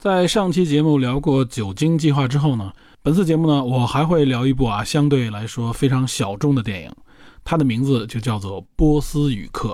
[0.00, 2.72] 在上期节目聊过酒精计划之后呢，
[3.02, 6.90] 本次节目呢，我还会聊一部啊相对来说非常小众的电影，
[7.44, 9.68] 它的名字就叫做《波斯语课》。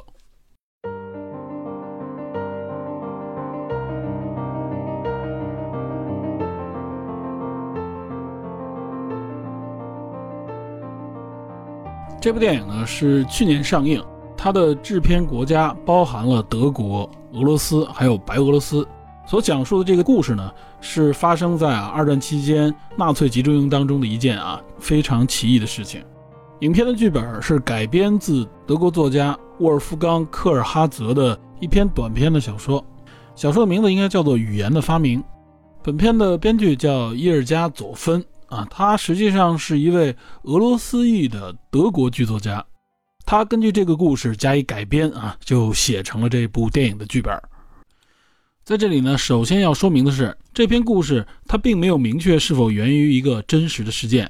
[12.21, 14.05] 这部电影呢是去年上映，
[14.37, 18.85] 它的制片国家包含了德国、俄罗斯还有白俄罗斯。
[19.27, 26.01] 所讲述的这个故事呢，是发生在啊二战期间纳粹集中营当中的一件啊非常奇异的事情。
[26.61, 32.83] 影片的剧本是改编自德国作家沃尔夫冈·科尔哈泽的一篇短篇的小说，
[33.35, 35.21] 小说的名字应该叫做《语言的发明》。
[35.83, 42.65] 本片的编剧叫伊尔加·佐芬啊，他实际上是一位俄罗斯裔的德国剧作家。
[43.25, 47.37] 他根据这个故事加以改编啊，就写成了这部电影的剧本。
[48.67, 54.29] 在这里呢，首先要说明的是，这篇故事它并没有明确是否源于一个真实的事件。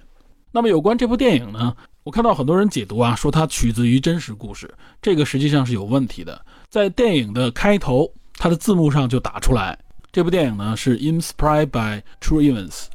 [0.53, 4.71] 那么有关这部电影呢，我看到很多人解读啊，说它取自于真实故事，
[5.01, 6.39] 这个实际上是有问题的。
[6.69, 9.79] 在电影的开头，它的字幕上就打出来，
[10.13, 12.89] 这部电影呢是 inspired by true events。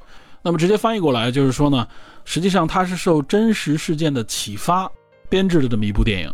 [0.44, 1.88] 那么直接翻译过来就是说呢，
[2.24, 4.88] 实际上它是受真实事件的启发
[5.28, 6.32] 编制的这么一部电影，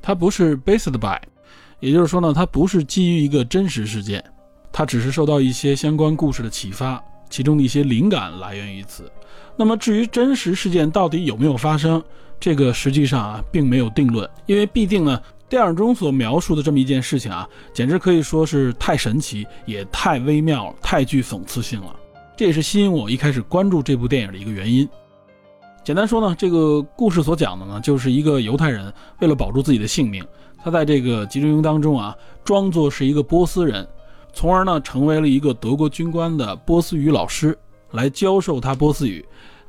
[0.00, 1.20] 它不是 based by。
[1.80, 4.24] 也就是说呢，它不是基于一个真实事件，
[4.72, 9.10] 它只是受到一些相关故事的启发，其中的一些灵感来源于此。
[9.56, 12.02] 那么至于真实事件到底有没有发生，
[12.40, 21.94] 这个实际上啊并没有定论，因为毕竟呢，电影中所描述的这么一件事情啊，简直可以说是太神奇，也太微妙，太具讽刺性了。
[22.36, 24.88] 这也是吸引我一开始关注这部电影的一个原因。
[25.82, 30.24] 简单说呢，这个故事所讲的呢，就是一个犹太人为了保住自己的性命。
[30.68, 32.14] 他在这个集中营当中啊，
[32.44, 33.88] 装作是一个波斯人，
[34.34, 37.58] 从而呢成为了一个德国军官的波斯语老师，
[37.92, 39.26] 来教授他波斯语。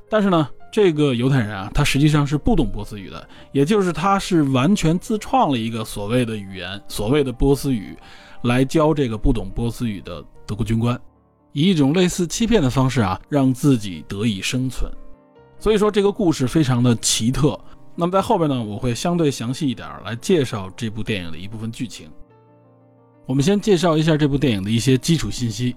[0.10, 7.98] 但是呢，这个犹太人啊，他实际上是不懂波斯语的，也就是他是完全自创了一个所谓的语言，所谓的波斯语，
[8.42, 11.00] 来教这个不懂波斯语的德国军官，
[11.54, 14.92] 以一种类似欺骗的方式啊，让自己得以生存。
[15.60, 17.60] 所以说，这个故事非常的奇特。
[18.00, 22.10] 那么在后边呢，我会相对详细一点来介绍这部电影的一部分剧情。
[23.26, 25.76] 我们先介绍一下这部电影的一些基础信息。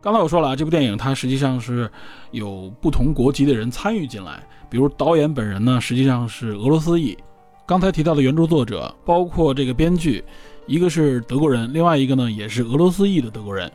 [0.00, 1.88] 刚才我说了啊，这部电影它实际上是
[2.32, 7.16] 有不同国籍的人参与进来，比如导演本人呢实际上是俄罗斯裔。
[7.64, 10.24] 刚才提到的原著作者，包括这个编剧，
[10.66, 13.70] 一个是德国人，另外一个呢也是俄罗斯裔的德国人。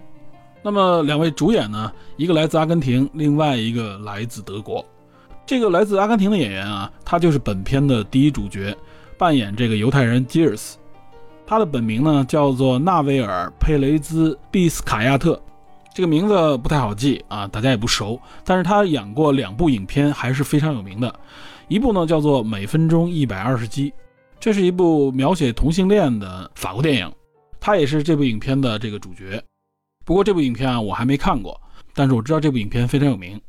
[0.62, 4.86] 那么两位主演呢，一个来自阿根廷，另外一个来自德国。
[5.46, 8.76] 这个来自阿根廷的演员啊，他就是本片的第一主角，
[9.18, 10.78] 扮演这个犹太人吉尔斯。
[11.46, 15.42] 他的本名呢叫做纳维尔·佩雷兹·毕斯卡亚特，
[15.94, 18.18] 这个名字不太好记啊，大家也不熟。
[18.46, 21.14] 但是他演过两部影片，还是非常有名的。
[21.68, 23.92] 一部呢叫做《每分钟一百二十击》，
[24.40, 27.12] 这是一部描写同性恋的法国电影，
[27.60, 29.44] 他也是这部影片的这个主角。
[30.06, 31.60] 不过这部影片啊我还没看过，
[31.94, 33.40] 但是我知道这部影片非常有名。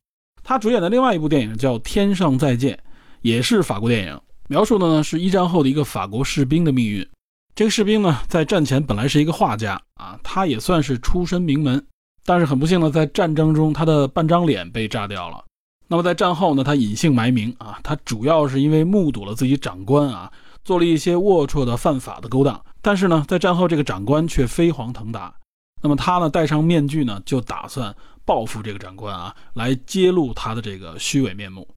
[0.44, 2.74] 他主演的另外一部电影叫《天上再见》，
[3.20, 7.06] 也是法国电影，描述的呢是一战后的一个法国士兵的命运。
[7.54, 11.84] 这个士兵呢，在战前本来是一个画家啊，他也算是出身名门，
[12.24, 15.44] 但是很不幸呢，在战争中他的半张脸被炸掉了。
[15.86, 20.32] 那么在战后呢，他隐姓埋名啊，他主要是因为目睹了自己长官啊
[20.64, 25.34] 做了一些龌龊的犯法的勾当，但是呢，在战后这个长官却飞黄腾达。
[25.82, 27.94] 那么他呢，戴上面具呢，就打算。
[28.24, 31.68] 报复这个长官啊，来揭露他的这个虚伪面目。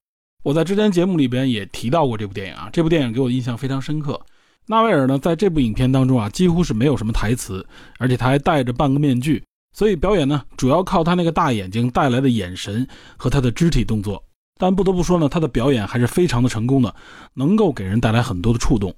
[0.44, 4.19] 我在之前节目里边也提到过这部电影啊，这部电影给我印象非常深刻。
[4.68, 7.65] 纳维尔呢，在这部影片当中啊，几乎是没有什么台词，
[7.97, 9.44] 而且他还戴着半个面具，
[9.74, 12.88] 所以表演呢，主要靠他那个大眼睛带来的眼神
[13.18, 14.24] 和他的肢体动作。
[14.59, 16.95] 但不得不说呢，他的表演还是非常的成功的，
[17.33, 18.95] 能够给人带来很多的触动。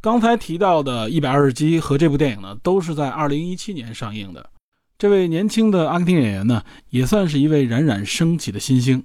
[0.00, 4.50] 刚才提到的《一百二十击》和这部电影呢，都是在二零一七年上映的。
[5.00, 9.02] 这位年轻的阿根廷演员呢，也算是一位冉冉升起的新星。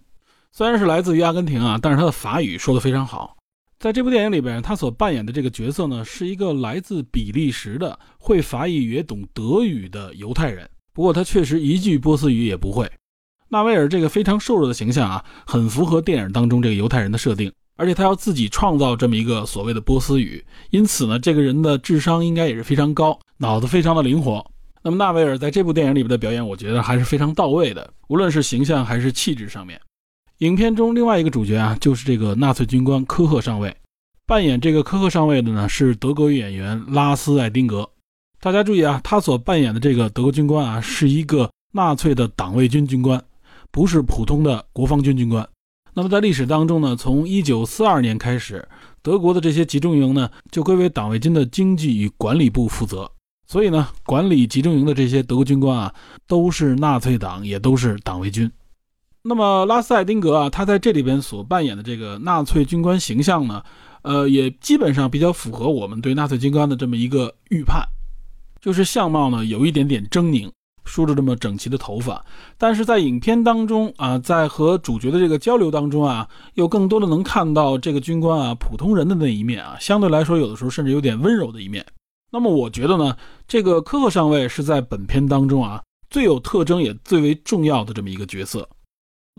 [0.51, 3.37] 虽然是来自于阿根廷啊，但是他的法语说得非常好。
[3.79, 10.69] 在这部电影里边，他所扮演的这个角色呢，是一个来自比利时的会法语也懂德语的犹太人。
[10.93, 12.91] 不过他确实一句波斯语也不会。
[13.47, 17.49] 纳维尔这个非常瘦弱的形象啊，很符合电影当中这个犹太人的设定。
[17.77, 24.45] 而且他要自己创造这么一个所谓的波斯语，因此呢，这个人的智商应该也是非常高，脑子非常的灵活。
[24.85, 29.81] 那么纳维尔在这部电影里边的表演，我觉得还是非常到位的，无论是形象还是气质上面。
[30.39, 33.75] 影片中另外一个主角啊，就是这个纳粹军官科赫上尉，
[34.27, 37.89] 扮演这个科赫上尉的呢是德国演员拉斯艾丁格。
[38.39, 43.19] 大家注意啊，他所扮演的这个德国军官啊，是一个纳粹的党卫军军官，
[43.71, 45.49] 不是普通的国防军军官。
[45.95, 48.63] 那么在历史当中呢，从一九四二年开始，
[49.01, 53.11] 德国的这些集中营呢就归为党卫军的经济与管理部负责。
[53.47, 55.93] 所以呢，管理集中营的这些德国军官啊，
[56.27, 58.51] 都是纳粹党，也都是党卫军。
[59.21, 63.63] 那么拉斯艾丁格啊，他在这里边所扮演的这个纳粹军官形象呢，
[64.03, 67.83] 呃，也基本上比较符合我们对纳粹军官的这么一个预判，
[68.61, 70.51] 就是相貌呢有一点点狰狞。
[70.87, 72.23] 梳着这么整齐的头发，
[72.59, 81.83] 但是在影片当中啊，在和主角的这个交流当中啊，又更多的能看到这个军官啊普通人的那一面啊，相对来说有的时候甚至有点温柔的一面。
[82.35, 83.15] 那么我觉得呢，
[83.47, 88.67] 这个科赫上尉是在本片当中啊最有特征也最为重要的这么一个角色。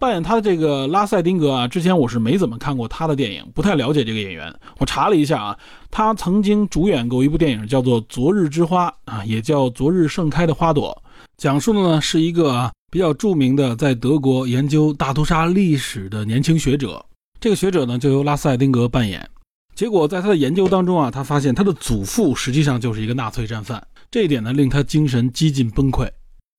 [0.00, 4.50] 扮演他的这个拉塞丁格啊，之前我是没怎么看过他的电影，不太了解这个演员。
[4.78, 5.58] 我查了一下啊，
[5.90, 11.02] 他曾经主演过一部电影，叫做《昨日之花》啊，也叫《昨日盛开的花朵》。
[11.36, 17.04] 讲述的呢是一个比较著名的在德国研究大屠杀历史的年轻学者，
[17.38, 19.28] 这个学者呢就由拉塞丁格扮演。
[19.76, 26.08] 结果在他的研究当中啊，他发现他的祖父实际上就是一个纳粹战犯，这一点呢令他精神几近崩溃。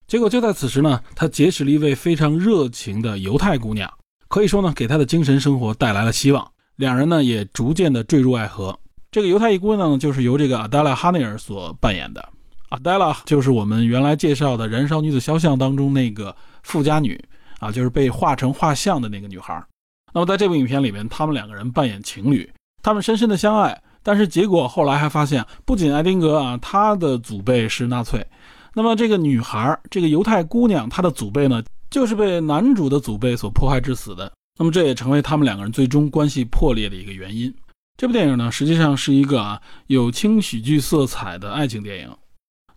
[0.08, 3.92] 结果就在此时呢，他结识了一位非常热情的犹太姑娘，
[4.28, 6.48] 可以说呢给他的精神生活带来了希望。
[6.76, 8.80] 两人呢也逐渐的坠入爱河。
[9.10, 12.24] 这个犹太姑娘呢就是由这个阿黛拉哈内尔所扮演的。
[12.70, 17.20] 阿黛拉就是我们原来介绍的《燃烧女子肖像》当中那个富家女
[17.58, 19.66] 啊，就是被画成画像的那个女孩。
[20.14, 22.48] 那么在这部影片里面，他们两个人扮演情侣，
[22.88, 23.78] 他们深深的相爱。
[24.02, 28.26] 但是结果后来还发现，不仅艾丁格啊，他的祖辈是纳粹，
[28.74, 34.32] 那么这个女孩，这个犹太姑娘，她的祖辈呢，就是被男主的祖辈所迫害致死的。
[34.58, 37.54] 那么这也成为他们两个人最终关系破裂的一个原因。
[37.98, 42.10] 这部电影呢，实际上是一个啊有轻喜剧色彩的爱情电影。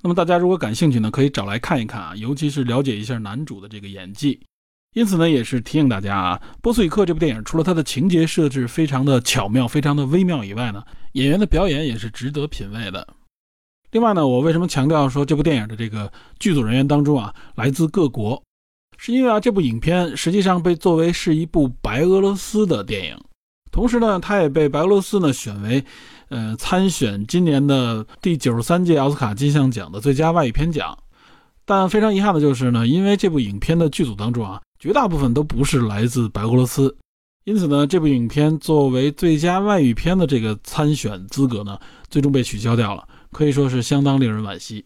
[0.02, 4.40] 那么大家如果感兴趣呢，可以找来看一看啊，尤其是了解一下男主的这个演技。
[4.94, 10.82] 因此呢，也是提醒大家啊，《波斯语课》这部电影除了它的情节设置非常的巧妙、非常的微妙以外呢，
[11.12, 13.06] 演员的表演也是值得品味的。
[13.92, 18.42] 另外呢，我为什么强调说这部电影的这个剧组人员当中啊，来自各国，
[18.98, 23.16] 是因为啊，这部影片实际上被作为是一部白俄罗斯的电影，
[23.70, 25.84] 同时呢，它也被白俄罗斯呢选为。
[26.30, 30.96] 呃，参选今年的第九十三届奥斯卡金像奖的最佳外语片奖，
[31.64, 36.96] 但非常遗憾的就是呢，因为这部影片的剧组当中啊，绝大部分都不是来自白俄罗斯，
[37.44, 41.78] 因此呢，这部影片作为最佳外语片的这个参选资格呢，
[42.08, 44.82] 最终被取消掉了，可以说是相当令人惋惜。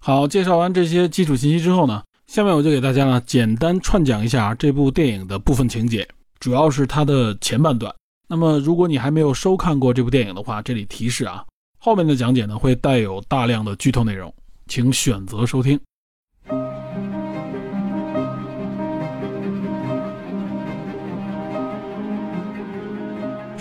[0.00, 6.08] 好，介绍完这些基础信息之后呢，下面我就给大家呢简单串讲一下这部电影的部分情节，
[6.40, 7.94] 主要是它的前半段。
[8.28, 11.44] 那么，如果你还没有收看过这部电影的话，这里提示啊，
[11.78, 14.32] 后面的讲解呢会带有大量的剧透内容，
[14.66, 15.78] 请选择收听。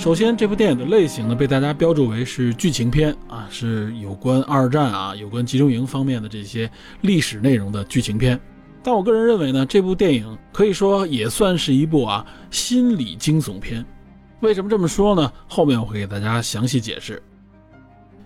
[0.06, 6.70] 首先，这部电影的类型呢被大家标注为是剧情片啊，是有关二战啊、有关集中营方面的这些
[7.02, 8.40] 历史内容的剧情片。
[8.84, 13.84] 但我个人认为呢，这部电影可以说也算是一部啊心理惊悚片。
[14.42, 15.34] 为什么这么说呢？
[15.48, 17.20] 后面我会给大家详细解释。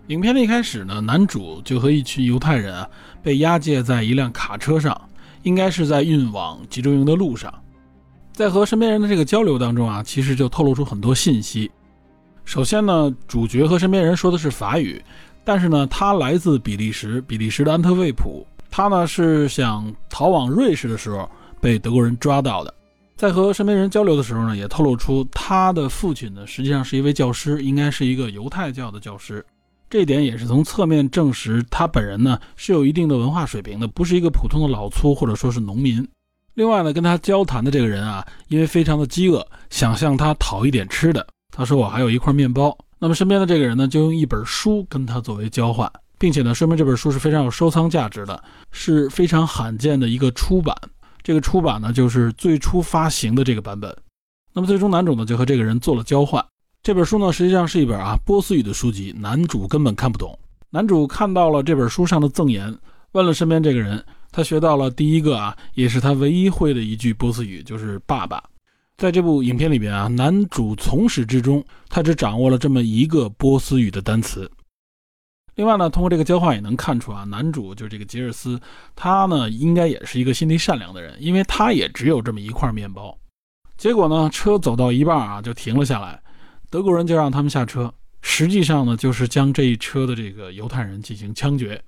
[0.08, 2.90] 影片的一开始呢，男主就和一群犹太人啊
[3.24, 5.02] 被押解在一辆卡车上，
[5.44, 7.54] 应该是在运往集中营的路上。
[8.40, 11.70] 在和身边人的这个交流当中啊，其实就透露出很多信息。
[12.46, 15.04] 首先呢，主角和身边人说的是法语，
[15.44, 18.48] 但是呢，他来自比利时，比利时的安特卫普。
[18.72, 21.30] 他呢是想逃往瑞士的时候
[21.60, 22.74] 被德国人抓到的。
[23.18, 29.46] 在和身边人交流的时候呢，也透露出他的父亲呢，实际上是一位教师，应该是一个犹太教的教师。
[29.90, 36.08] 这一点也是从侧面证实他本人呢是有一定的文化水平的，不是一个普通的老粗或者说是农民。
[36.60, 41.26] 另外呢，跟他交谈的这个人啊，因为非常的饥饿，想向他讨一点吃的。
[41.56, 42.78] 他说我还有一块面包。
[43.00, 50.76] 那么身边的这个人呢，就用一本书跟他作为交换，并且呢，说明这本书是非常有收藏价值的，是非常罕见的一个出版。
[51.24, 53.96] 这个出版呢，就是最初发行的这个版本。
[54.52, 56.46] 那么最终男主呢，就和这个人做了交换。
[56.84, 60.38] 这本书呢，实际上是一本啊波斯语的书籍，男主根本看不懂。
[60.72, 62.78] 男主看到了这本书上的赠言，
[63.14, 68.44] 问了身边这个人，他学到了第一个啊，也是他唯一会的一句波斯语，就是“爸爸”。
[68.98, 74.50] 在这部影片里边啊，男主从始至终他只掌握了这么一个波斯语的单词。
[75.56, 78.60] 另外呢，通过这个交换也能看出啊，男主就是这个吉尔斯，
[78.96, 83.18] 他呢应该也是一个心地善良的人，因为他也只有这么一块面包。
[83.78, 86.22] 结果呢，车走到一半啊就停了下来，
[86.70, 91.82] 德国人就让他们下车，实际上呢就是将这一车的这个犹太人进行枪决，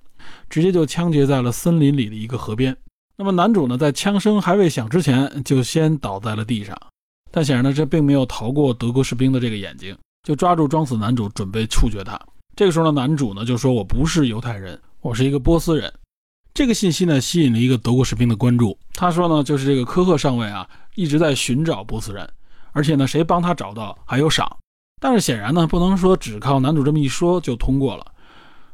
[0.50, 2.76] 直接就枪决在了森林里的一个河边。
[3.16, 6.76] 那么男主呢，在枪声还未响之前就先倒在了地上，
[7.30, 12.18] 但显然呢这并没有逃过德国士兵的这个眼睛，就抓住装死男主准备处决他。
[12.56, 15.92] 这个时候呢，男主呢就说：“我不是犹太人，我是一个波斯人。”
[16.52, 18.76] 这个信息呢吸引了一个德国士兵的关注。
[18.92, 22.28] 他说呢，就是这个科赫上尉啊一直在寻找波斯人，
[22.72, 24.58] 而且呢谁帮他找到还有赏。
[25.00, 28.11] 但是显然呢不能说只靠男主这么一说就通过了。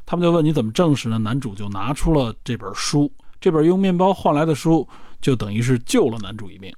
[0.09, 1.19] 他们就问你怎么证实呢？
[1.19, 4.87] 男主就拿出了这本书，这本用面包换来的书
[5.21, 6.73] 就等于是救了男主一命。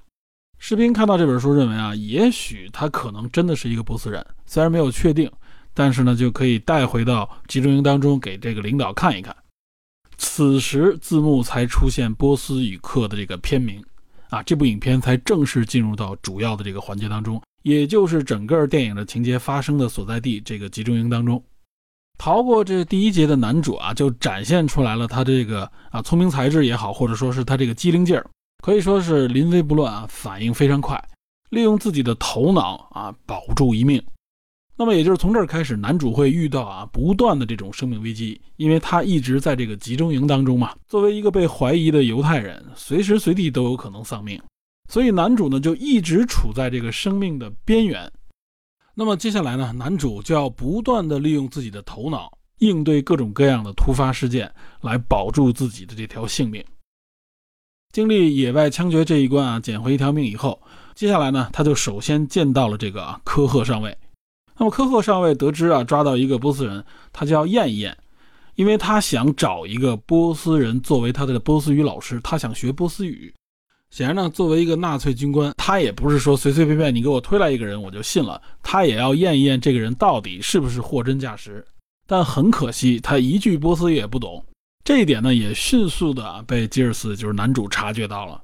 [0.58, 5.32] 士兵看到这本书，认为啊也许他可能真的是一个波斯人，虽然没有确定。
[5.74, 9.34] 但是呢，就可以带回到集中营当中给这个领导看一看。
[10.18, 13.82] 此时字幕才出现波斯语课的这个片名，
[14.30, 21.42] 啊，这部影片才正式进入到主要的这个环节当中，也就是整个电影的情节发生的所在地这个集中营当中。
[22.24, 28.24] 逃过这第一节的男主啊，就展现出来了他这个啊聪明才智也好，或者说是他这个机灵劲儿，
[28.64, 31.04] 可以说是临危不乱啊，反应非常快，
[31.50, 34.00] 利用自己的头脑啊保住一命。
[34.78, 40.76] 那么也就是从这儿开始，男主会遇到啊不断的这种生命危机，因为他一直在这个集中营当中嘛。
[40.88, 44.40] 作为一个被怀疑的犹太人，随时随地都有可能丧命，
[44.92, 48.12] 所以男主呢就一直处在这个生命的边缘。
[48.94, 56.64] 那么接下来呢，男主就要不断的利用自己的头脑，应对各种各样的突发事件，来保住自己的这条性命。
[57.94, 60.62] 经历野外枪决这一关啊，捡回一条命以后，
[60.94, 63.98] 接下来呢，他就首先见到了这个科赫上尉。
[64.58, 67.98] 那么科赫上尉得知啊，抓到一个波斯人，他就要验一验，
[68.56, 73.34] 因为他想找一个波斯人作为他的波斯语老师，他想学波斯语。
[73.92, 81.64] 显然呢，作为一个纳粹军官，他也不是说随随便便你给我推来一个人我就信了，他也要验一验这个人到底是不是货真价实。
[82.08, 84.44] 但很可惜，他一句波斯语也不懂，
[84.84, 88.42] 这一点呢也迅速的被吉尔斯就是男主察觉到了。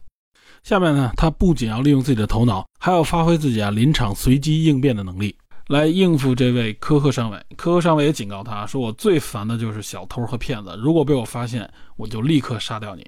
[0.64, 5.34] 下面呢，他不仅要利用自己的头脑，还要发挥自己啊临场随机应变的能力。
[5.68, 13.06] 来应付这位科赫上尉，科赫上尉也警告他说：“我最烦的就是小偷和骗子，如果被我发现，我就立刻杀掉你。”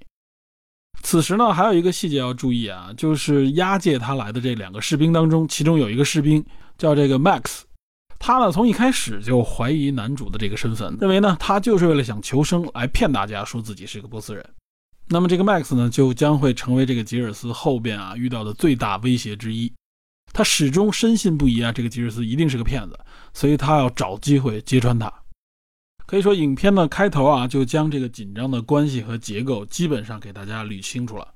[1.01, 6.43] 此时呢，还有一个细节要注意啊，就是押解他来的这两个士兵当中，其中有一个士兵
[6.77, 7.61] 叫这个 Max，
[8.19, 14.45] 他呢从一开始就怀疑男主的这个身份，认为呢他就是为了想求生来骗大家说自己是个波斯人。
[15.07, 19.71] 那么这个 Max 呢，就将会成为这个吉尔斯后边啊遇到的最大威胁之一。
[20.31, 22.99] 他始终深信不疑啊，这个吉尔斯一定是个骗子，
[23.33, 25.11] 所以他要找机会揭穿他。
[26.09, 31.35] 可以说，影片的开头啊，就将这个紧张的关系和结构基本上给大家捋清楚了。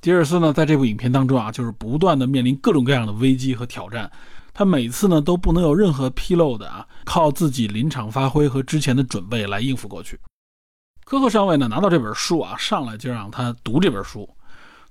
[0.00, 4.10] 迪尔斯呢，在这部影片当中啊，就是不断的面临各种各样的危机和挑战，
[4.54, 10.18] 他每次呢都不能有任何纰漏的啊，靠自己临场发挥和之前的准备来应付过去。
[11.04, 14.26] 科赫上尉呢，拿到这本书啊，上来就让他读这本书。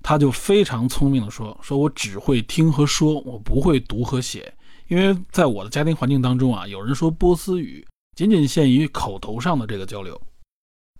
[0.03, 4.53] 他就非常聪明的说：“说我只会听和说，我不会读和写，
[4.87, 7.83] 因为在我的家庭环境当中啊，有人说波斯语
[8.19, 10.21] 仅仅限于口头上的这个交流，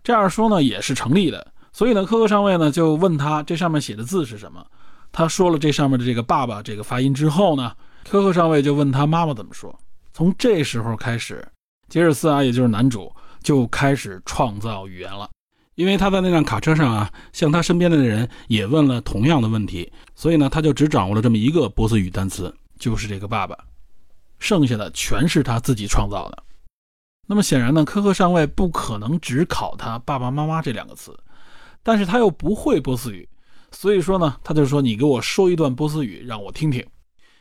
[0.01, 1.51] 这样说呢也是成立的。
[1.73, 4.65] 所以呢，科克上尉呢就问他这上面写的字是什么，
[5.11, 7.75] 他说了这上面的这个爸爸这个发音之后呢，
[8.09, 9.77] 科克上尉就问他妈妈怎么说。
[10.13, 11.45] 从这时候开始，
[11.89, 15.29] 杰尔斯啊，也就是男主就开始创造语言了。”
[15.75, 23.57] 因为他在那辆卡车上啊，向他身边的人也问了同样的问题，所以呢，他就只掌握了这么一个波斯语单词，就是这个爸爸，
[24.39, 26.43] 剩下的全是他自己创造的。
[27.31, 31.15] 那么显然呢，科赫上尉不可能只考他爸爸妈妈这两个词，
[31.83, 33.29] 但是他又不会波斯语，
[33.69, 36.83] 所以说呢，他就说你给我说一段波斯语让我听听。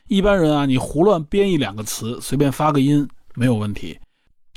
[0.08, 3.98] 一般人啊，你胡乱编一两个词，随便发个音没有问题，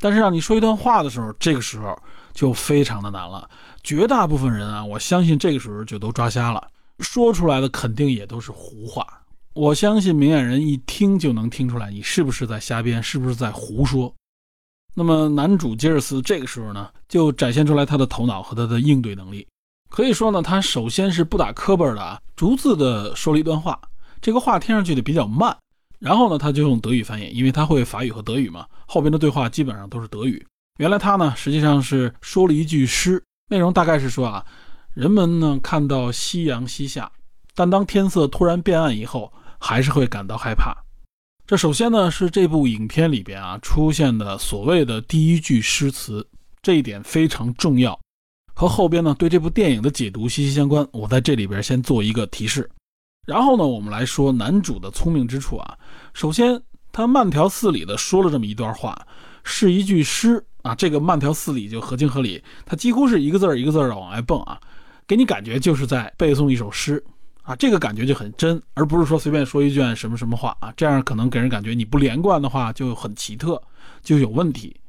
[0.02, 1.98] 但是让你说一段话的时候，这个时候
[2.34, 3.50] 就非常的难了。
[3.84, 6.62] 绝大部分人啊，我相信这个时候就都抓瞎了，
[7.00, 9.08] 说出来的肯定也都是胡话。
[9.54, 14.14] 我相信明眼人一听就能听出来，你是不是在瞎编，是不是在胡说。
[14.94, 19.48] 那么男主吉尔斯这个时候呢，就展现出来他的头脑和他的应对能力。
[19.90, 23.80] 可以说呢，他首先是不打磕巴的啊，逐字的说了一段话，
[24.22, 25.56] 这个话听上去的比较慢。
[26.00, 30.46] 然后呢，他就用德语翻译，因为他会法语和德语嘛，后边的对话基本上都是德语。
[30.80, 33.22] 原来他呢，实际上是说了一句诗。
[33.50, 34.46] 内容大概是说啊，
[34.94, 37.12] 人们呢看到夕阳西下，
[37.54, 40.76] 但当天色突然变暗以后，还是会感到害怕。
[41.52, 46.26] 这首先呢是这部影片里边啊出现的所谓的第一句诗词，
[46.62, 48.00] 这一点非常重要，
[48.54, 50.88] 和后边呢对这部电影的解读息息相关。
[50.94, 52.72] 我在这里边先做一个提示，
[53.28, 55.78] 然后呢我们来说男主的聪明之处啊。
[56.14, 56.58] 首先
[56.94, 59.06] 他慢条斯理的说了这么一段话，
[59.44, 64.58] 是一句诗啊，这个慢条斯理就合情合理，他几乎是一个字儿一个字儿的往外蹦啊，
[65.06, 67.04] 给你感觉就是在背诵一首诗。
[67.44, 73.62] 啊，这个感觉就很真，而不是说随便说一句什么什么话啊，这样可能给人感觉你不连贯的话就很奇特，
[74.04, 74.80] 就有问题。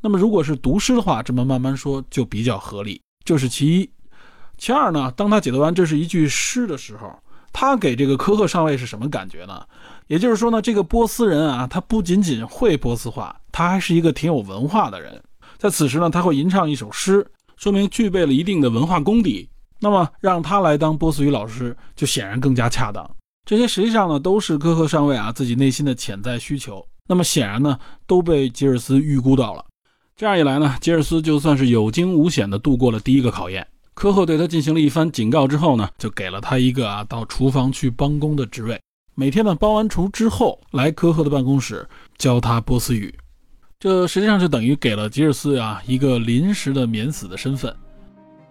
[0.00, 3.90] 那么如果是读诗的话，这么慢慢说就比较合理，这是其一。
[4.58, 7.18] 其二呢，当他解读完这是一句诗的时候，
[7.52, 9.64] 他给这个科赫上尉是什么感觉呢？
[10.06, 15.22] 也就是说呢，这个波斯人啊，他不仅仅会波斯话，他还是一个挺有文化的人。
[15.56, 17.26] 在此时呢，他会吟唱一首诗，
[17.56, 19.48] 说明具备了一定的文化功底。
[19.82, 23.04] 那么让他来当波斯语老师，就显然更加恰当。
[23.44, 26.86] 这些实际上呢，都是科赫上尉啊自己内心的潜在需求。
[27.08, 29.64] 那么显然呢，都被吉尔斯预估到了。
[30.14, 33.66] 这样一来呢，吉尔斯就算是有惊无险的度过了第一个考验。
[33.92, 38.80] 科赫对他进行了一番警告之后呢，就给了他一个啊到厨房去帮工的职位。
[39.16, 41.84] 每天呢，帮完厨之后，来科赫的办公室
[42.16, 43.12] 教他波斯语。
[43.80, 47.74] 这实际上就等于给了吉尔斯啊一个临时的免死的身份。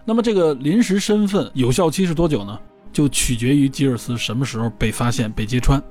[0.04, 2.58] 那么这个临时身份有效期是多久呢？
[2.92, 5.82] 就取决于吉尔斯什么时候被发现、被揭穿。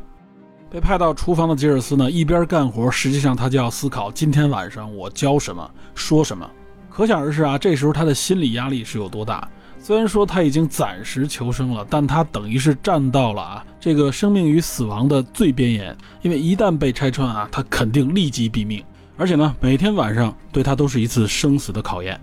[0.69, 6.49] 被派到厨房的吉尔斯呢，一边干活，实际上他就要思考今天晚上我教什么、说什么。
[6.88, 9.49] 可想而知啊，这时候他的心理压力是有多大。
[9.79, 15.97] 虽然说他已经暂时求生了，但他等于是站到了啊这个生命与死亡的最边沿。
[16.21, 18.85] 因为一旦被拆穿啊，他肯定立即毙命。
[19.17, 22.21] 而且呢，每天晚上对他都是一次生死的考验。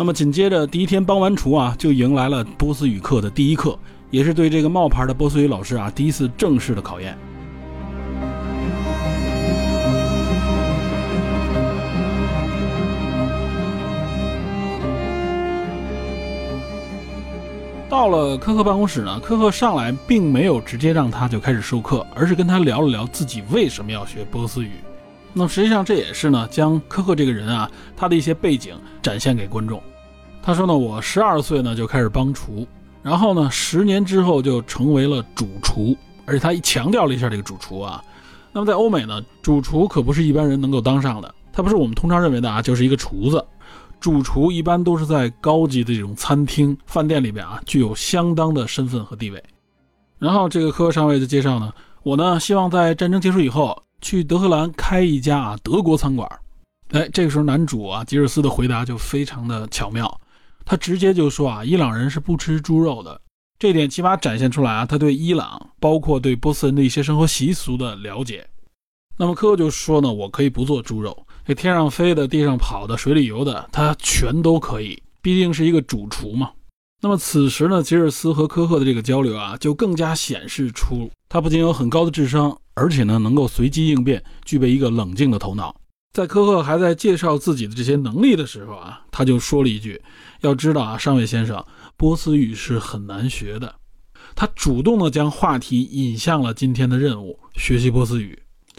[0.00, 3.76] 那么紧接着第一天帮完厨啊，就迎来了波斯语课的第一课，
[4.10, 7.18] 也是对这个冒牌的波斯语老师啊第一次正式的考验。
[17.88, 24.70] 到了科赫办公室呢，科赫上来并没有直接让他就开始授课，而是跟他聊了聊自己为什么要学波斯语。
[25.32, 29.82] 那么实际上这也是呢，将科赫这个人啊，他的一些背景展现给观众。
[30.48, 32.66] 他说呢，我十二岁呢就开始帮厨，
[33.02, 38.02] 然后呢，十年之后就成为了主厨，而且他强调了一下这个主厨啊。
[38.50, 43.44] 那么在欧美呢，主厨可不是一般人能够当上的，他不是我们通常认为的啊，就是一个厨子。
[44.00, 49.44] 主厨一般都是在高级的这种餐厅、饭店里边啊，具有相当的身份和地位。
[50.18, 51.70] 然后这个科上尉的介绍呢，
[52.02, 53.78] 我呢希望在战争结束以后。
[54.00, 56.26] 去德黑兰开一家啊德国餐馆，
[56.92, 60.20] 哎，这个时候男主啊吉尔斯的回答就非常的巧妙，
[60.70, 63.18] 他直接就说啊伊朗人是不吃猪肉的，
[63.58, 68.46] 这点起码展现出来啊他对伊朗包括对波斯人的一些生活习俗的了解。
[69.16, 76.50] 那么科赫就说呢，我可以不做猪肉，这天上飞的、地上跑的、水里游的，他全都可以，毕竟是一个主厨嘛。
[77.00, 85.74] 那么此时呢，吉尔斯和科赫的这个交流啊，就更加显示出他不仅有很高的智商，而且呢能够随机应变，具备一个冷静的头脑。
[86.12, 90.00] 在科赫还在介绍自己的这些能力的时候啊，他就说了一句
[90.40, 91.64] ：“要知道啊，上尉先生，
[91.96, 93.74] 波斯语是很难学的。”
[94.36, 98.38] 他主动的将话题引向了今天的任务——学习波斯语。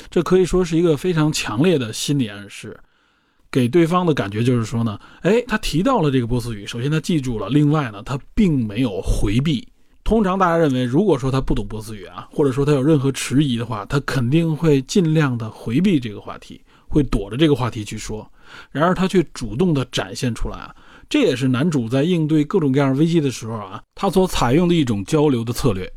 [0.10, 2.80] 这可以说是一个非常强烈的心理暗示。
[3.52, 9.68] 给对方的感觉就是说呢，哎，他提到了这个波斯语，首先他记住了，另外呢，他并没有回避。
[10.04, 18.32] 通常大家认为，如果说他不懂波斯语啊，或者说他有任何迟疑的话，他肯定会尽量的回避这个话题，会躲着这个话题去说。
[18.72, 20.76] 然而他却主动的展现出来啊，
[21.10, 25.92] 这也是男主在应对各种各样危机的时候啊，他所采用的一种交流的策略。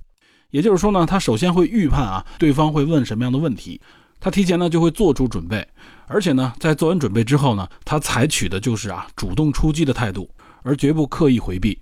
[0.50, 3.80] 也就是说呢，他首先会预判啊，对方会问什么样的问题。
[4.18, 5.66] 他提前呢就会做出准备，
[6.06, 10.30] 而且呢，在做完准备之后呢，他采取的就是啊主动出击的态度，
[10.62, 11.78] 而绝不刻意回避，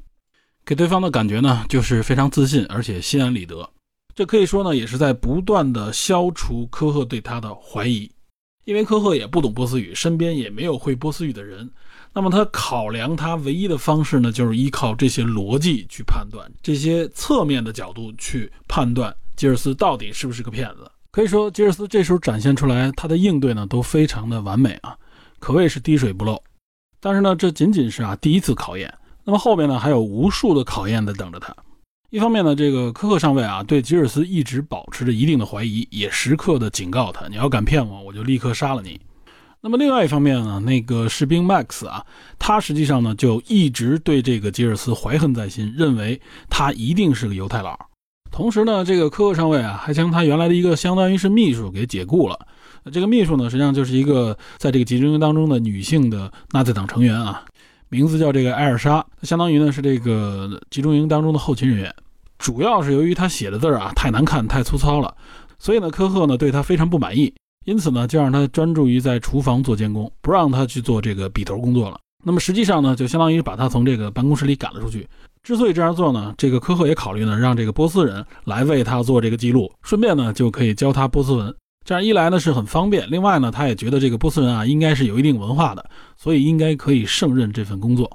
[0.64, 3.68] 给对方的感觉呢就是非常自信，而且心安理得。
[4.14, 8.10] 这可以说呢也是在不断的消除科赫对他的怀疑，
[8.64, 11.70] 因为科赫也不懂波斯语，身边也没有会波斯语的人。
[12.12, 20.90] 那么他考量他唯一的方式呢，就是依靠这些逻辑去判断，这些侧面的角度去判断吉尔斯到底是不是个骗子。
[21.12, 24.96] 可以说，吉尔斯这时候展现出来他的应对呢，都非常的完美啊，
[25.38, 26.40] 可谓是滴水不漏。
[27.00, 28.92] 但是呢，这仅仅是啊第一次考验，
[29.24, 31.54] 那么后面呢还有无数的考验在等着他。
[32.10, 39.00] 一方面呢，这个科克上尉啊对吉尔斯一直保持着一定的怀疑，也时刻的警告他：你要敢骗我，我就立刻杀了你。
[39.62, 42.04] 那么另外一方面呢，那个士兵 Max 啊，
[42.38, 46.18] 他实际上呢就一直对这个吉尔斯怀恨在心，认为
[46.48, 47.78] 他一定是个犹太佬。
[48.30, 52.38] 同时呢，这个科克上尉啊，还将他原来的一个相当于是秘书给解雇了。
[52.90, 57.44] 这个秘书呢，实际上就是一个在这个集中营当中的女性的纳粹党成员啊，
[57.90, 61.94] 名字叫这个艾尔莎，相当于呢是这个集中营当中的后勤人员。
[62.38, 65.14] 主要是由于他写的字啊太难看、太粗糙了，
[65.58, 67.34] 所以呢，科赫呢对他非常不满意，
[67.70, 71.96] 因此呢就让他专注于在厨房做监工，不让他去做这个笔头工作了。
[72.24, 75.06] 那么实际上呢，就相当于把他从这个办公室里赶了出去。
[75.44, 81.54] 之所以这样做呢，这个科赫也考虑呢，让这个波斯人来为他做这个记录，顺便呢就可以教他波斯文。
[81.87, 88.11] 这样一来呢是很方便，另外呢他也觉得这个波斯人啊应该是有一定文化的，所以应该可以胜任这份工作。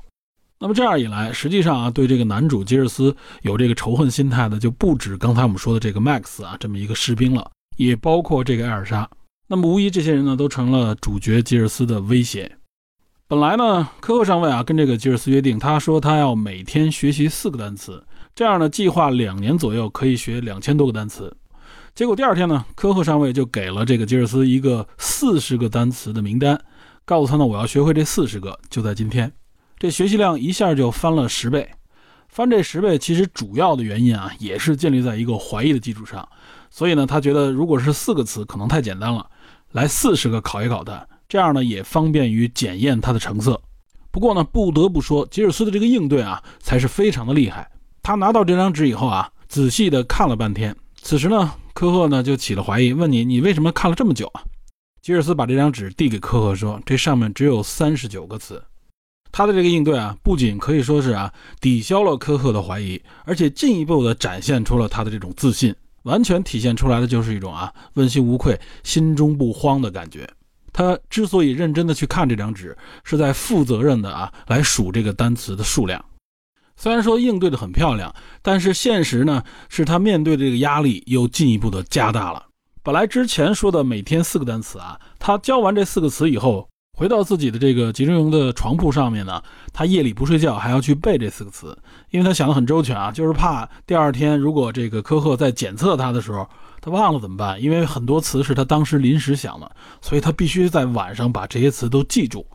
[0.59, 9.09] 那么这样一来，实际上啊对这个男主吉尔斯有这个仇恨心态的就不止刚才我们说的这个 Max 啊这么一个士兵了，也包括这个艾尔莎。
[9.47, 12.57] 那么无疑这些人呢都成了主角吉尔斯的威胁。
[13.27, 18.03] 本来呢科赫上尉啊跟这个吉尔斯约定，他说他要每天学习四个单词，
[18.33, 21.35] 这样呢计划两年左右可以学两千多个单词。
[21.93, 26.59] 结果第二天呢，科赫上尉就给了这个吉尔斯一个四十个单词的名单，
[27.05, 29.31] 告诉他呢，我要学会这四十个，就在今天。
[29.77, 31.69] 这学习量一下就翻了十倍。
[32.27, 36.27] 翻这十倍，其实主要的原因啊，也是建立在一个怀疑的基础上。
[36.69, 39.25] 所以呢，他觉得如果是四个词，可能太简单了，
[39.71, 43.61] 来四十个考一考他，这样呢也方便于检验他的成色。
[44.11, 47.69] 不过呢，不得不说，吉尔斯的这个应对啊，才是非常的厉害。
[48.01, 50.75] 他拿到这张纸以后啊，仔细的看了半天。
[51.01, 51.53] 此时呢。
[51.75, 54.41] 科赫呢就起了怀疑，问你你为什么看了这么久啊？
[55.01, 58.63] 吉尔斯把这张纸递给科赫说：“这上面只有三十九个词。”
[59.29, 65.75] 他的这个应对啊，不仅可以说是啊抵消了科赫的怀疑，而且进一步的展现出了他的这种自信，
[66.05, 70.27] 完全体现出来的就是一种啊问心无愧、心中不慌的感觉。
[70.71, 76.03] 他之所以认真的去看这张纸，是在负责任的啊来数这个单词的数量。
[76.75, 82.45] 虽然说应对的很漂亮，但是现实呢，是他面对的这个压力又进一步的加大了。
[82.83, 91.77] 本来之前说的每天四个单词啊，他教完这四个词以后，回到自己的这个集中营的床铺上面呢，他夜里不睡觉还要去背这四个词，
[92.09, 96.47] 因为他想的很周全啊，就是怕第二天如果这个科赫在检测他的时候，
[96.79, 97.61] 他忘了怎么办？
[97.61, 99.69] 因为很多词是他当时临时想的，
[100.01, 102.45] 所以他必须在晚上把这些词都记住，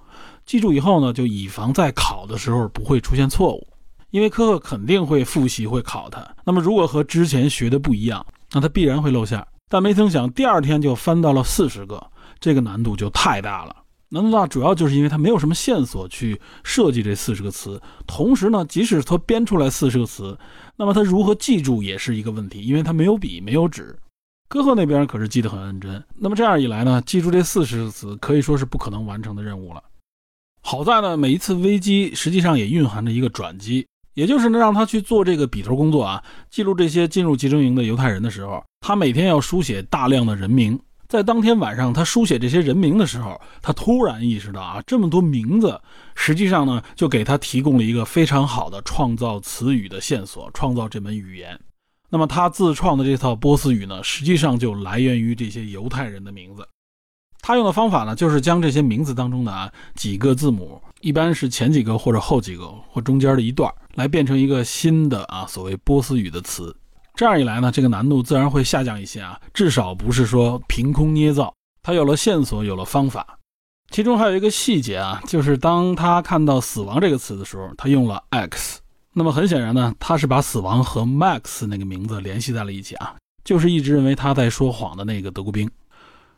[0.46, 3.66] 记住以后呢，就以防在考的时候不会出现错误。
[4.11, 9.46] 因为科赫肯定会复习会考他，那么如果和之前学的不一样，那他必然会露馅。
[9.68, 12.05] 但没曾想第二天就翻到了四十个，
[12.40, 13.76] 这个难度就太大了。
[14.11, 20.37] 难度大主要就是因为他没有什么线索去设计这四十个词，同时呢，即使他编出来四十个词，
[20.77, 23.96] 那么他如何记住也是一个问题，因为他没有笔没有纸。
[24.49, 29.83] 科赫那边可是记得很认真，那么这样一来呢，记住这四十个词可以说是不可能完成的任务了。
[30.61, 33.87] 好在呢，每一次危机实际上也蕴含着一个转机。
[34.14, 40.79] 也就是呢，让他去做这个笔头工作啊，记录这些进入集中营的犹太人的时候，他每天要书写大量的人名。
[41.11, 45.81] 在当天晚上，他书写这些人名的时候，他突然意识到啊，这么多名字，
[46.14, 51.59] 实际上呢，就给他提供了一个非常好的创造词语的线索，创造这门语言。
[52.11, 56.64] 那么他自创的这套波斯语呢，实际上就来源于这些犹太人的名字。
[57.40, 66.73] 他用的方法呢，就是将这些名字当中的啊几个字母，一般是前几个或者后几个或中间的一段，来变成一个新的啊所谓波斯语的词。
[67.21, 71.53] 这样一来呢，这个难度自然会下降一些啊，至少不是说凭空捏造。
[71.83, 73.39] 他有了线索，有了方法。
[73.91, 78.81] 其中还有一个细节啊，就是当他看到“死亡”这个词的时候，他用了 X。
[79.13, 85.71] 那么很显然呢，他是把死亡和 Max 那个名字联系在了一起啊，就是一直认为他在说谎的那个德国兵。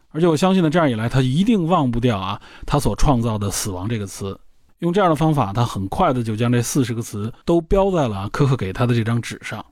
[0.08, 4.36] 而且我相信呢，这样一来，他一定忘不掉啊，他所创造的“死亡”这个词。
[4.80, 9.64] 用这样的方法，他很快的就将这四十个词都标在了科克给他的这张纸上。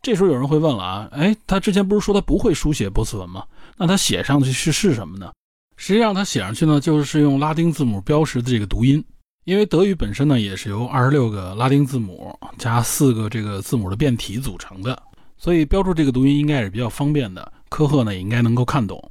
[0.00, 3.44] 这时候有人会问了啊，哎，他之前不是说他不会书写波斯文吗？
[3.76, 5.32] 那他写上去是是什么呢？
[5.76, 9.04] 实际上他写上去呢，就是用拉丁字母标识的这个读音。
[9.44, 15.00] 因为德语本身呢，也是由二十六个拉丁字母加四个这个字母的变体组成的，
[15.38, 17.50] 所以标注这个读音应该也是比较方便的。
[17.70, 19.10] 科赫呢，也应该能够看懂。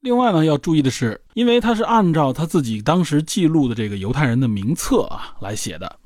[0.00, 5.98] 另外呢，要注意的是，因为他是按照他自己当时记录的这个犹太人的名册啊来写的，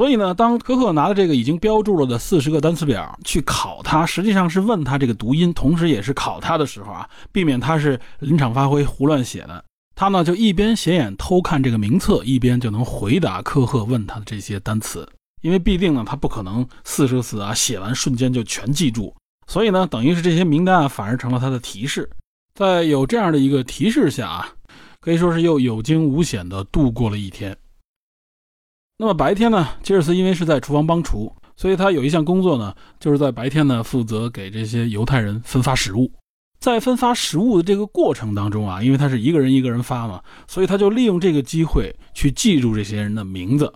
[0.00, 9.62] 所以呢，当科赫拿着这个已经标注了的四十个单词表去考他，实际上是问他这个读音，同时也是考他的时候啊，避免他是临场发挥胡乱写的。
[9.94, 15.06] 他呢就一边斜眼偷看这个名册，一边就能回答科赫问他的这些单词，
[15.42, 19.14] 因为必定呢他不可能四十个词啊写完瞬间就全记住，
[19.48, 22.08] 所以呢，等于是这些名单啊反而成了他的提示。
[22.54, 24.48] 在有这样的一个提示下啊，
[25.02, 27.54] 可以说是又有惊无险的度过了一天。
[29.00, 36.12] 那么白天呢，吉尔斯因为是在厨房帮厨，所以他有一项工作呢，就是在白天呢负责给这些犹太人分发食物。
[36.58, 43.72] 在分发食物的这个过程当中啊，因为他是一个人一个人发嘛，所以他就利用这个机会去记住这些人的名字。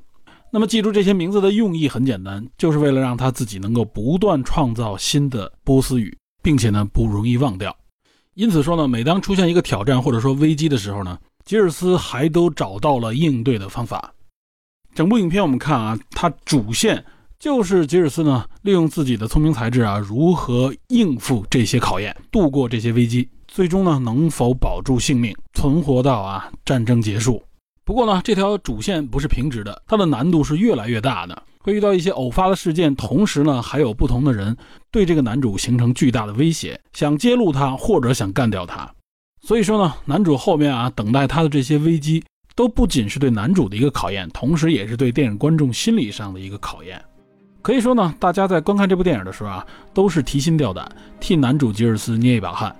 [0.53, 7.75] 那么记住这些名字的用意很简单，就是为了让他自己能够不断创造新的波斯语，并且呢不容易忘掉。
[8.35, 14.14] 因此说呢，每当出现一个挑战或者说危机的时候呢，吉尔斯还都找到了应对的方法。
[14.95, 17.05] 整部影片我们看啊，它主线。
[17.37, 27.43] 就是吉尔斯呢，利用自己的聪明才智啊，如何应付这些考验，度过这些危机，最终呢，能否保住性命，存活到啊战争结束？
[27.85, 34.57] 不过呢，这条主线不是平直的，它的难度是越来越大的，会遇到一些偶发的事件，同时呢，还有不同的人
[34.91, 38.91] 对这个男主形成巨大的威胁，想揭露他或者想干掉他。
[39.43, 42.25] 所以说呢，男主后面啊，等待他的这些危机，
[42.55, 47.03] 都不仅是对男主的一个考验，同时也是对电影观众心理上的一个考验。
[47.63, 50.87] 可以说呢，大家在观看这部电影的时候啊，都是提心吊胆，
[51.19, 52.75] 替男主吉尔斯捏一把汗。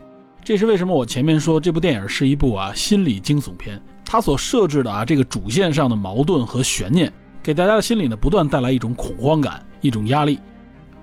[0.45, 0.95] 这是为什么？
[0.95, 7.11] 我前面说这部电影是一部啊心理惊悚片，它所设置的啊这个主线上的矛盾和悬念，
[7.43, 10.39] 给大家的心理呢不断带来一种恐慌感，一种压力。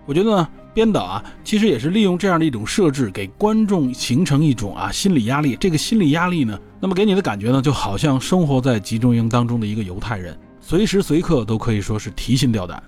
[0.06, 5.58] 我觉得呢，编导啊其实也是利用这样的一种设置，给观众形成一种啊心理压力。
[5.60, 12.82] 这个心理压力呢，那么给你的感觉呢，就好像生活在集中营当中的一个犹太人，随时随刻都可以说是提心吊胆。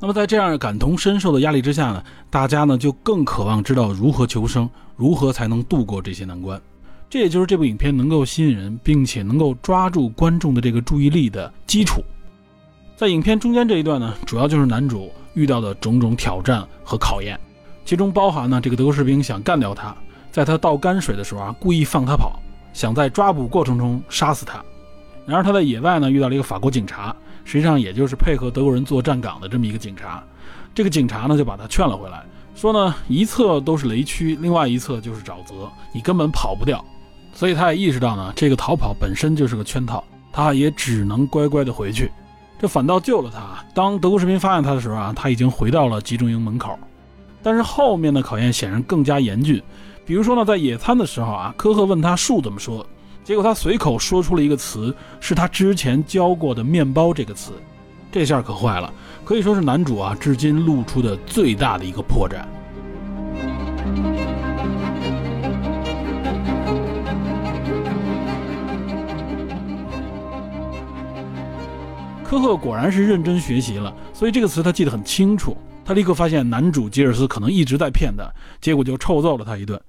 [0.00, 6.60] 那么在这样感同身受的压力之下呢，大家呢就更渴望知道如何求生，如何才能度过这些难关。
[7.10, 12.02] 这也就是这部影片能够吸引人，并且能够抓住观众的这个注意力的基础。
[12.96, 17.38] 在影片中间这一段呢，主要就是男主遇到的种种挑战和考验，
[17.84, 19.94] 其中包含呢这个德国士兵想干掉他，
[20.32, 22.38] 在他倒泔水的时候啊故意放他跑，
[22.72, 24.62] 想在抓捕过程中杀死他。
[25.24, 27.14] 然而他在野外呢遇到了一个法国警察。
[27.44, 30.22] 实际上也就是配合德国人做站岗的这么一个警察，
[30.74, 32.22] 这个警察呢就把他劝了回来，
[32.54, 35.54] 说呢一侧都是雷区，另外一侧就是沼泽，
[35.94, 36.84] 你根本跑不掉。
[37.32, 42.12] 所以他也意识到呢，这个逃跑本身就是个圈套，他也只能乖乖的回去。
[42.58, 43.64] 这反倒救了他。
[43.72, 46.78] 当德国士兵发现他的时候啊，他已经回到了集中营门口。
[47.42, 49.62] 但是后面的考验显然更加严峻，
[50.04, 52.84] 比如说呢，在野餐的时候啊，科赫问他树怎么说。
[53.22, 57.52] 结果他随口说出了一个词，是他之前教过的“面包”这个词，
[58.10, 58.92] 这下可坏了，
[59.24, 62.42] 可以说是男主啊至今露出的最大的一个破绽。
[72.28, 75.56] 科赫果然是认真学习了，所以这个词他记得很清楚。
[75.82, 79.80] 他立刻发现男主吉尔斯可能一直在骗他，结果就臭揍了他一顿。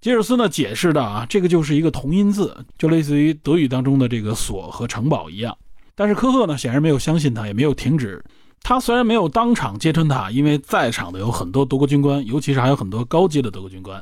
[0.00, 5.58] 吉尔斯呢解释的啊，这个就是一个同音字，就类似于德语当中的这个锁和城堡一样。
[5.96, 8.24] 但是科赫呢显然没有相信他，也没有停止。
[8.62, 14.00] 他虽然没有当场揭穿他，因为在场的有很多德国军官，尤其是还有很多高阶的德国军官。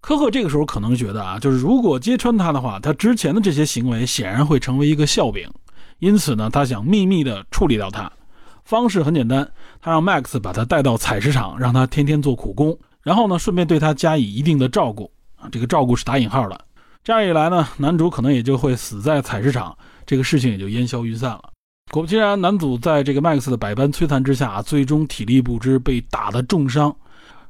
[0.00, 5.48] 科赫这个时候可能觉得啊，就是如果揭穿他的话，他之前的这些行为显然会成为一个笑柄。
[6.04, 8.12] 因此呢，他想秘密的处理掉他。
[8.66, 15.48] 方式很简单，他让 Max 把他带到采石场，让他天天做苦工，然后呢，顺便对他加以一定的照顾啊。
[15.50, 16.60] 这个照顾是打引号的，
[17.02, 21.50] 这样一来呢，男主可能也就会死在采石场，这个事情也就烟消云散了。
[21.90, 26.94] 果不其然，男主在这个 Max 的百般摧残之下，最终体力不支，被打得重伤，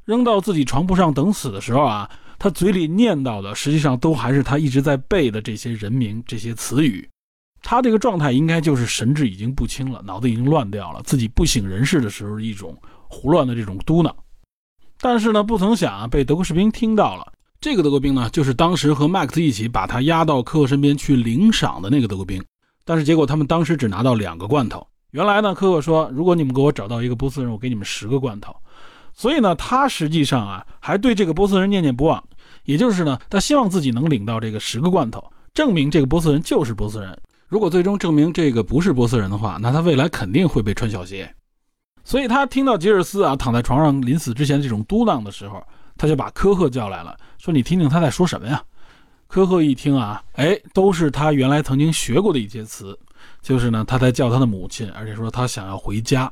[0.04, 7.08] 扔到自己床铺上等死的时候啊，他嘴里念叨的实际上都还是他一直在背的这些人名、这些词语。
[7.66, 12.76] 他这个状态应该就是神志已经不清了，脑子已经乱掉了，自己不省人事的时候一种
[13.08, 14.12] 胡乱的这种嘟囔。
[15.00, 17.32] 但是呢，不曾想啊，被德国士兵听到了。
[17.60, 22.44] 这个德国兵呢，就是当时和 Max 一起把他押到科赫身边去领赏的那个德国兵。
[22.84, 24.86] 但是结果他们当时只拿到两个罐头。
[25.12, 28.54] 原来呢，科赫说，如果你们给我找到一个波斯人，我给你们十个罐头。
[29.14, 32.22] 所以呢，他实际上啊，还对这个波斯人念念不忘。
[32.64, 35.24] 也就是呢，他希望自己能领到这个十个罐头，
[35.54, 37.18] 证明这个波斯人就是波斯人。
[37.48, 41.34] 如果最终证明这个不是波斯人的话，那他未来肯定会被穿小鞋。
[42.04, 45.62] 所以他听到吉尔斯啊躺在床上临死之前这种嘟囔的时候。
[45.96, 48.60] 他就把科赫叫来了，说：“你听听他在说什么呀？”
[49.28, 52.98] 科赫一听啊，哎，都是他原来曾经学过的一些词，
[53.40, 56.30] 就是呢，他在叫他的母亲，而且说他想要回家。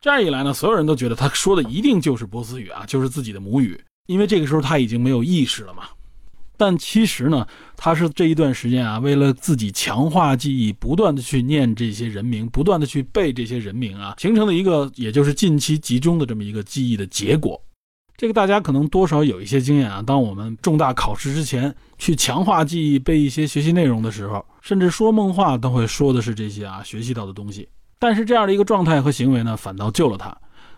[0.00, 5.82] 这样一来呢，所有人都觉得他说的一定就是波斯语啊，就是自己的母语，因为这个时候他已经没有意识了嘛。
[6.64, 7.44] 但其实呢，
[7.76, 17.60] 他是这一段时间啊，为了自己强化记忆，不断的去念这些人名，不断的去背这些人名啊，形成了一个也就是近期集中的这么一个记忆的结果。
[18.16, 20.00] 这个大家可能多少有一些经验啊。
[20.00, 27.68] 当我们重大考试之前去强化记忆、背一些学习内容的时候，甚至说梦话都会说的是这些啊学习到的东西。
[27.98, 30.32] 但是这样的一个状态和行为呢，反倒救了他。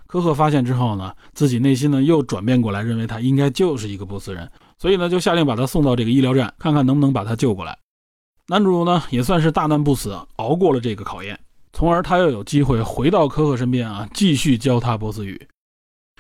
[0.06, 7.76] 科赫发现之后呢，自己内心呢又转变过来，认为他应该就是一个波斯人，所以呢就下令把他送到这个医疗站，看看能不能把他救过来。
[8.48, 11.38] 男主呢也算是大难不死，熬过了这个考验，
[11.72, 15.40] 从而他又有机会回到科赫身边啊，继续教他波斯语。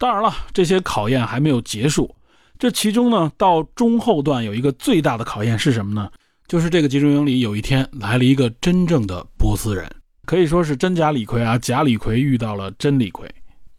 [0.00, 2.14] 当然了，这些考验还没有结束，
[2.58, 6.10] 这其中呢到中后段有一个最大的考验是什么呢？
[6.46, 9.90] 就是这个集中营里有一天来了一个真正的波斯人，
[10.26, 13.30] 可以说是真假李逵啊，假李逵遇到了真李逵。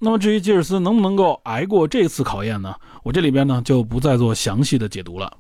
[0.05, 2.75] 那么至于吉尔斯能不能够挨过这次考验呢？
[3.01, 5.35] 我这里边呢就不再做详细的解读了。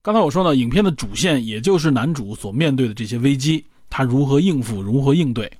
[0.00, 5.52] 刚才我说呢，影片的主线也就是男主所面对的这些危机，他如何应付，如何应对。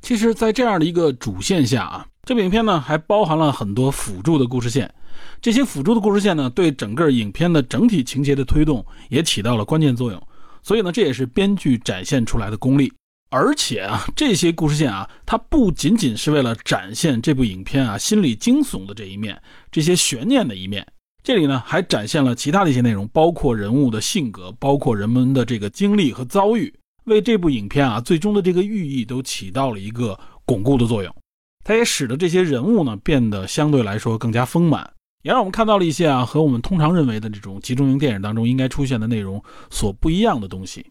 [0.00, 4.90] 其实，在这样的一个主线下啊，这部影片呢还包含了很多辅助的故事线。
[5.42, 10.22] 这些辅助的故事线呢，对整个影片的整体情节的推动也起到了关键作用。
[10.62, 12.90] 所以呢，这也是编剧展现出来的功力。
[13.30, 20.86] 而且啊，这些故事线啊，它不仅仅是为了展现这部影片啊心理惊悚的这一面，这些悬念的一面。
[21.22, 26.72] 这里呢，还展现了其他的一些内容，包括人物的性格，包括人们的这个经历和遭遇，
[27.04, 31.14] 为这部影片啊最终的这个寓意都起到了一个巩固的作用。
[31.64, 34.90] 它也使得这些人物呢变得相对来说更加丰满，
[35.22, 40.86] 也让我们看到了一些啊和我们通常认为的这种集中营电影当中应该出现的内容所不一样的东西。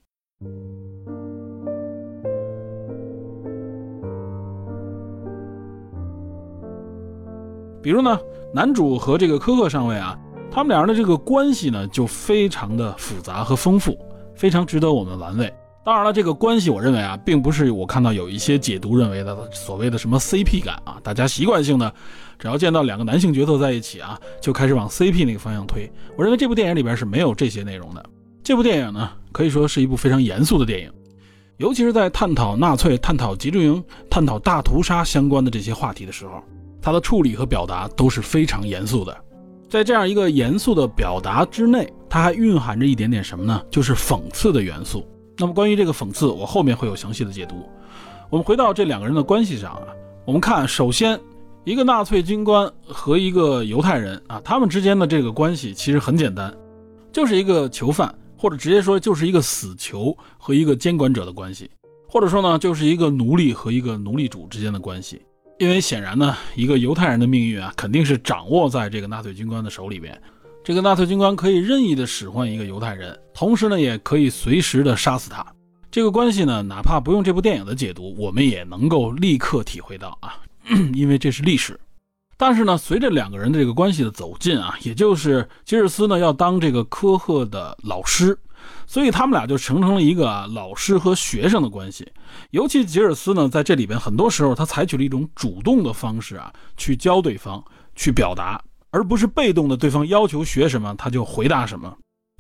[7.87, 8.19] 比如呢，
[8.53, 10.13] 男主和这个科克上尉啊，
[10.51, 13.97] 他们两人的这个关系呢，就非常的复杂和丰富，
[14.35, 15.49] 非常值得我们玩味。
[15.85, 21.89] 当然了，这个关系我认为啊，并不是我看到有一些解读认为的所谓的什么 CP 感啊，大家习惯性的
[22.37, 25.89] 只要见到两个男性角色在一起啊，就开始往 CP 那个方向推。
[26.17, 28.05] 我认为这部电影里边是没有这些内容的。
[28.43, 30.91] 这部电影呢，可以说是一部非常严肃的电影，
[31.55, 36.43] 尤其是在探讨纳粹、探讨集中营、探讨大屠杀相关的这些话题的时候。
[36.87, 39.13] 他的处理和表达都是非常严肃的，
[39.67, 43.61] 在这样一个严肃的表达之内，它还蕴含着一点点什么呢？
[43.69, 45.05] 就是讽刺的元素。
[45.37, 47.67] 那么关于这个讽刺，我后面会有详细的解读。
[48.29, 49.87] 我们回到这两个人的关系上啊，
[50.25, 51.19] 我们看，首先
[51.65, 56.55] 一个纳粹军官和一个犹太人啊，他们之间的这个关系其实很简单，
[57.11, 61.69] 就是一个囚犯，或者直接说就是一个死囚和一个监管者的关系，
[62.07, 65.21] 或者说呢，就是一个奴隶和一个奴隶主之间的关系。
[65.59, 70.19] 因为显然呢，一个犹太人的命运啊，肯定是掌握在这个纳粹军官的手里边。
[70.63, 75.43] 这个纳粹军官可以任意的使唤一个犹太人，同时呢，也可以随时的杀死他。
[75.89, 80.37] 这个关系呢，哪怕不用这部电影的解读，我们也能够立刻体会到啊，
[80.93, 81.79] 因为这是历史。
[82.37, 88.37] 但是呢，随着两个人的这个关系的走近啊，也就是吉尔斯呢要当这个科赫的老师。
[88.85, 92.11] 所以他们俩就形成了一个老师和学生的关系，
[92.51, 97.63] 尤其吉尔斯呢，在这里边很多时候他采取了一种主动的方式啊，去教对方
[97.95, 101.93] 去表达，而不是被动的对方要求学什么他就回答什么。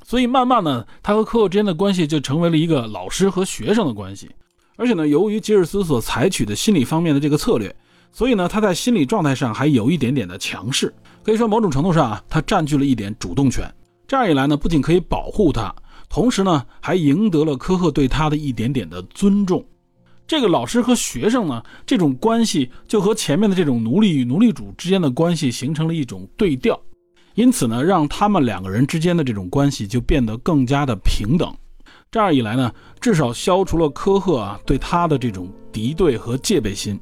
[0.05, 4.29] 所以慢慢呢，他和科赫之间的关系就成为了一个老师和学生的关系。
[4.77, 7.75] 而且呢，由于吉尔斯所采取的心理方面的这个策略，
[8.11, 13.69] 所以呢，他在心理状态上还有一点点的强势，可以说某种程度上啊，他占据了一点主动权。
[14.07, 15.75] 这样一来呢，不仅可以保护他。
[16.09, 19.63] 同时呢，还赢得了科赫对他的一点点的尊重。
[20.25, 26.77] 这个老师和学生呢，这种关系就和前面的这种奴隶与奴隶主之间的关系形成了一种对调，
[27.35, 31.53] 因此呢，让他们两个人之间的这种关系就变得更加的平等。
[32.11, 36.99] 这样一来呢，至少消除了科赫啊对他的这种敌对和戒备心。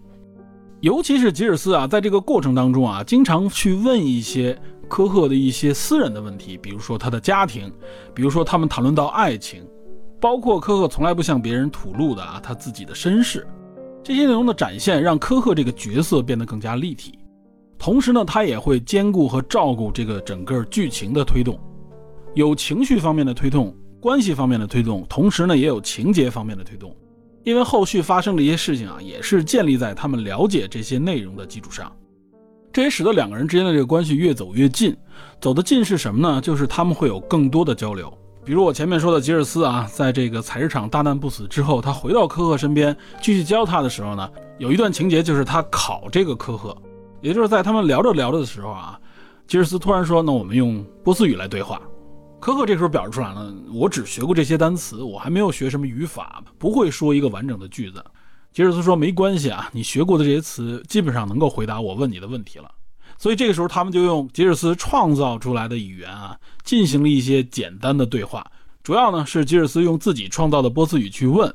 [0.82, 4.58] 尤其是吉尔斯啊，在这个过程当中啊，经常去问一些。
[4.88, 7.74] 科赫的一些私人的问题，比如说他的家庭，
[8.14, 9.68] 比如说他们谈论到爱情，
[10.22, 13.48] 包括科赫从来不向别人吐露的啊他自己的身世，
[14.04, 17.18] 这些内容的展现让科赫这个角色变得更加立体。
[17.80, 21.60] 同时呢，他也会兼顾和照顾这个整个剧情的推动，
[22.36, 26.96] 有情绪方面的推动，关系方面的推动，同时呢也有情节方面的推动，
[27.46, 31.90] 因为后续发生的一些事情啊，也是建立在他们了解这些内容的基础上。
[32.74, 34.94] 这也使得两个人之间的这个关系越走越近。
[35.40, 36.42] 走得近是什么呢？
[36.42, 38.12] 就是他们会有更多的交流。
[38.44, 46.76] 比如我前面说的吉尔斯啊，在这个采石场大难不死之后，他回到科赫身边继续教他的时候呢，有一段情节就是他考这个科赫，
[47.22, 49.00] 也就是在他们聊着聊着的时候啊，
[49.48, 51.82] 吉尔斯突然说：“那我们用波斯语来对话。”
[52.46, 58.06] 科赫这时候表示出来了：“我只学过这些单词，我还没有学什么语法，不会说一个完整的句子。”
[58.54, 62.70] 吉尔斯说：“没关系啊，你学过的这些词基本上能够回答我问你的问题了。”
[63.18, 68.46] 所以这个时候，他们就用吉尔斯创造出来的语言啊，进行了一些简单的对话。
[68.84, 71.52] 主要呢是吉尔斯用自己创造的波斯语去问。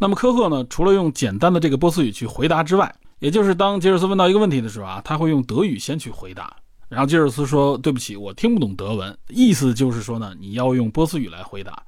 [0.00, 6.56] 那么科赫呢，除了用简单的这个波斯语去回答之外，也就是当吉尔斯问到一个问题的时候啊，他会用德语先去回答，
[6.92, 11.82] 然后吉尔斯说：“对不起，我听不懂德文。”意思就是说呢，你要用波斯语来回答。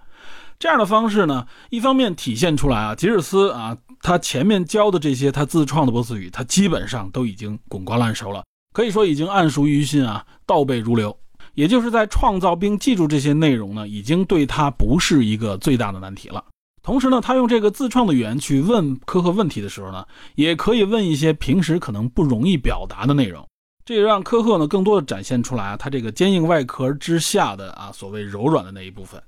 [0.58, 8.42] 这样的方式呢，一方面体现出来啊，吉尔斯啊，他前面教的这些他自创的波斯语，他基本上都已经滚瓜烂熟了，
[8.72, 11.14] 可以说已经暗熟于心啊，倒背如流。
[11.52, 16.42] 也就是在创造并记住这些内容呢，已经对他不是一个最大的难题了。
[16.82, 23.46] 同时呢，他用这个自创的语言去问科赫问题的时候呢，也可以问一些平时可能不容易表达的内容，
[23.84, 29.22] 这也让科赫呢更多的展现出来啊，他这个坚硬外壳之下的啊所谓柔软的那一部分。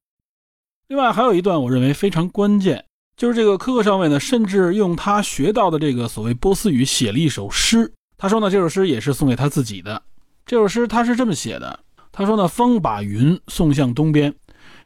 [0.88, 2.84] 另外还有一段我认为非常关键，
[3.16, 7.92] 就是这个科赫上尉呢，甚至用他学到的这个所谓波斯语写了一首诗。
[8.16, 10.00] 他说呢，这首诗也是送给他自己的。
[10.46, 11.80] 这首诗他是这么写的：
[12.10, 14.34] 他说呢，风把云送向东边，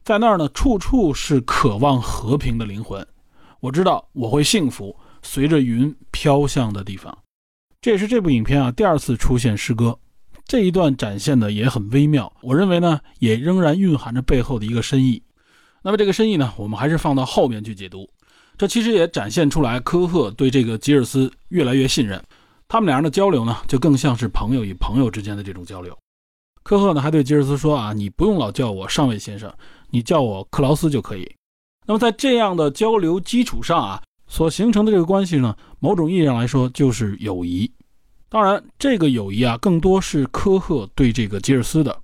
[0.02, 3.06] 在那儿呢，处处是渴望和平的灵魂。
[3.60, 7.16] 我知道我会幸福，随着云飘向的地方。
[7.82, 9.98] 这也是这部影片啊第二次出现诗歌，
[10.44, 12.30] 这一段展现的也很微妙。
[12.42, 15.22] 我认为呢，也仍然蕴含着背后的一个深意。
[15.82, 18.06] 那么这个深意呢，我们还是放到后面去解读。
[18.58, 22.22] 这其实也展现出来科赫对这个吉尔斯越来越信任，
[22.68, 25.96] 他们两人的交流呢，就更像是朋友与朋友之间的这种交流。
[26.62, 29.50] 科赫呢还对吉尔斯说啊，你不用老叫我上尉先生，
[29.88, 31.34] 你叫我克劳斯就可以。
[31.86, 37.70] 那么在这样的交流基础上啊，所形成的这个关系呢，某种意义上来说就是友谊。
[38.28, 41.98] 当然，这个友谊啊，更多是科赫对这个吉尔斯的。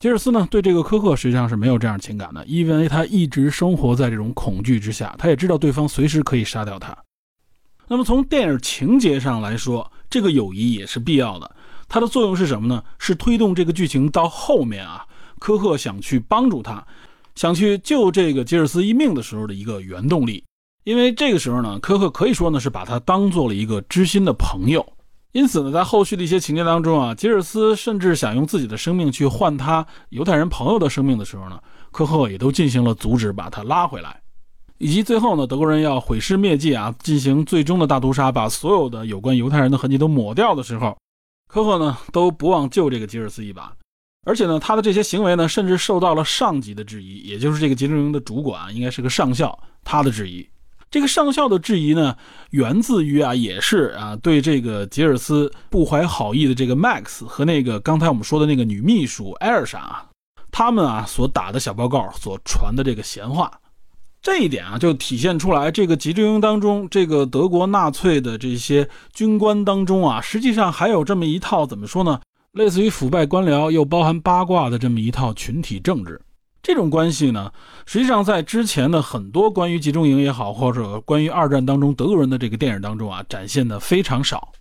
[0.00, 6.96] 吉尔斯呢，对这个科赫实际上是没有这样情感的，因为他一直生活在这种恐惧之下，他也知道对方随时可以杀掉他。
[7.86, 11.48] 那么从电影情节上来说，这个友谊也是必要的。
[11.88, 12.82] 它的作用是什么呢？
[12.98, 15.06] 是推动这个剧情到后面啊，
[15.38, 16.84] 科赫想去帮助他，
[17.36, 20.42] 想去救这个吉尔斯一命的时候的一个原动力。
[20.88, 24.82] 因为这个时候呢，科赫可以说呢是把他当做了一个知心的朋友。
[25.32, 31.60] 因此呢，在后续的一些情节当中啊，吉尔斯甚至想用自己的生命去换他犹太人朋友的生命的时候呢，
[31.90, 34.18] 科赫也都进行了阻止，把他拉回来。
[34.78, 40.96] 以及最后呢，德国人要毁尸灭迹啊，进行最终的大屠杀，把所有的有关犹太人的痕迹都抹掉的时候，
[41.52, 43.70] 科赫呢都不忘救这个吉尔斯一把。
[44.24, 50.48] 而且呢，他的这些行为呢，甚至受到了上级的质疑，也就是这个集中营的主管应该是个上校，他的质疑。
[50.90, 52.16] 这个上校的质疑呢，
[52.50, 60.06] 源自于啊，也是啊，对这个吉尔斯不怀好意的这个 Max 和那个刚才我们说的那个女秘书艾尔莎啊，
[60.50, 63.52] 他们啊所打的小报告所传的这个闲话，
[64.22, 72.18] 这一点啊，就体现出来这个集中营当中，这个德国纳粹的这些军官当中啊，实际上还有这么一套怎么说呢，
[72.52, 76.18] 类似于腐败官僚又包含八卦的这么一套群体政治。
[76.62, 77.52] 这种关系呢，
[77.86, 84.52] 实际上在之前的很多关于集中营也好，或者关于二战当中德国人的这个电影当中啊，展现的非常少。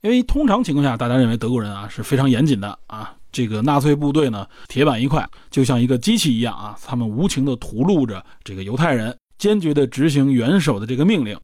[0.00, 11.38] 因为通常情况下，大家认为德国人啊是非常严谨的啊，这个纳粹部队呢铁板一块，就像一个机器一样啊，他们无情的屠戮着这个犹太人，坚决的执行元首的这个命令。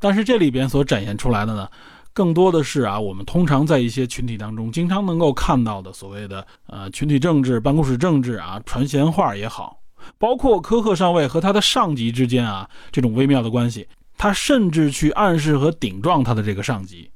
[0.00, 1.68] 但是这里边所展现出来的呢？
[2.12, 9.80] 更多的是啊，我们通常在一些群体当中经常能够看到的所谓的呃群体政治、办公室政治啊，传闲话也好，
[10.18, 13.86] 包括科赫上尉和他的上级之间啊这种微妙的关系，
[14.18, 17.10] 他甚至去暗示和顶撞他的这个上级，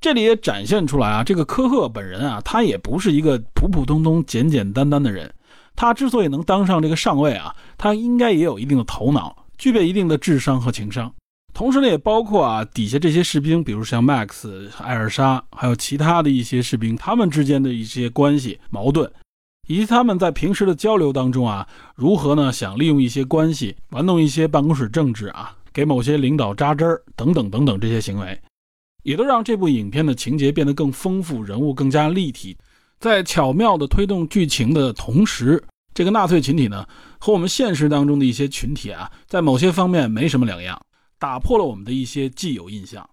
[0.00, 5.32] 这里也展现出来啊，这个科赫本人啊，他也不是一个普普通通、简简单单的人，
[5.76, 11.10] 他之所以能当上这个上尉啊，他应该也有一定的头脑，具备一定的智商和情商。
[11.52, 19.10] 同时呢，也包括啊底下这些士兵，比如像 Max、艾尔莎，还有其他的一些士兵，他们之间的一些关系矛盾，
[19.68, 28.40] 以及他们在平时的交流当中啊，如何呢想利用一些关系玩弄一些办公室政治啊，给某些领导扎针儿等等等等这些行为，
[29.02, 32.56] 也都让这部影片的情节变得更丰富，人物更加立体，
[32.98, 36.86] 在巧妙的推动剧情的同时，这个纳粹群体呢
[37.18, 40.80] 和我们现实当中的一些群体啊，在某些方面没什么两样。
[41.20, 43.08] 打破了我们的一些既有印象，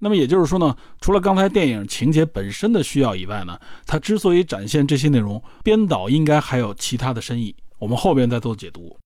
[0.00, 3.56] 那么也就是说呢，除了刚才电影情节本身的需要以外呢，
[3.86, 8.98] 它之所以展现这些内容，编导应该还有其他的深意，我们后边再做解读。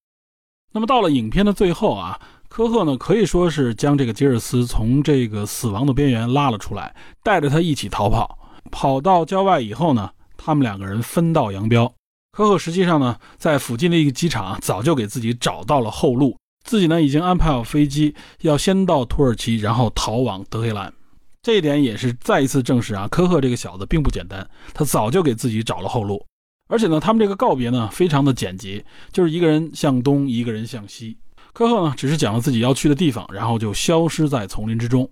[0.72, 8.38] 那么到了影片的最后啊，科赫呢可以说是将这个吉尔斯从这个死亡的边缘拉了出来，带着他一起逃跑，
[8.70, 11.92] 跑到郊外以后呢，他们两个人分道扬镳。
[12.32, 16.36] 科赫实际上呢，在附近的一个机场早就给自己找到了后路。
[16.66, 20.92] 自己呢已经安排好飞机，要先到土耳其，然后逃往德黑兰。
[21.40, 26.22] 这一点也是再一次证实啊，科赫这个小子并不简单，他早就给自己找了后路。
[26.68, 31.16] 而且呢，他们这个告别呢非常的简洁，就是一个人向东，一个人向西。
[31.52, 35.08] 科赫呢只是讲了自己要去的地方，然后就消失在丛林之中。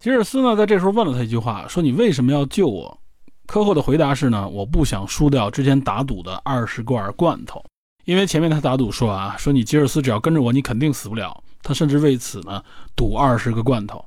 [0.00, 2.98] 吉尔斯呢，在这时候问了他一句话，说：“你为什么要救我？”
[3.46, 7.62] 科赫的回答是呢：“我不想输掉之前打赌的二十罐罐头，
[8.08, 11.44] 因为前面他打赌说啊，说你吉尔斯只要跟着我，你肯定死不了。
[11.62, 12.62] 他甚至为此呢
[12.96, 14.02] 赌二十个罐头。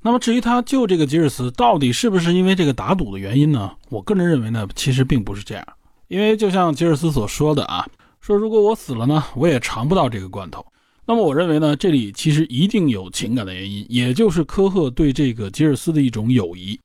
[0.00, 3.70] 那么至于他救这个吉尔斯到底是不是因为这个打赌的原因呢？
[3.90, 5.62] 我个人认为呢，其实并不是这样。
[6.08, 7.86] 因为就像吉尔斯所说的啊，
[8.22, 10.64] 说如果我死了呢，我也尝不到这个罐头。”
[11.04, 16.80] 那么我认为呢，这里其实一定有情感的原因，也就是科赫对这个吉尔斯的一种友谊。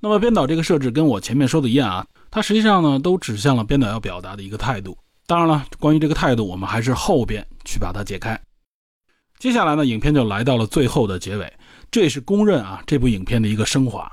[0.00, 4.94] 那么编导这个设置跟我前面说的一样啊，它实际上呢都指向了编导要表达的一个态度。
[5.30, 8.36] 当然了，关于这个态度，我们还是后边去把它解开。
[9.38, 11.52] 接下来呢，影片就来到了最后的结尾，
[11.88, 14.10] 这也是公认啊这部影片的一个升华。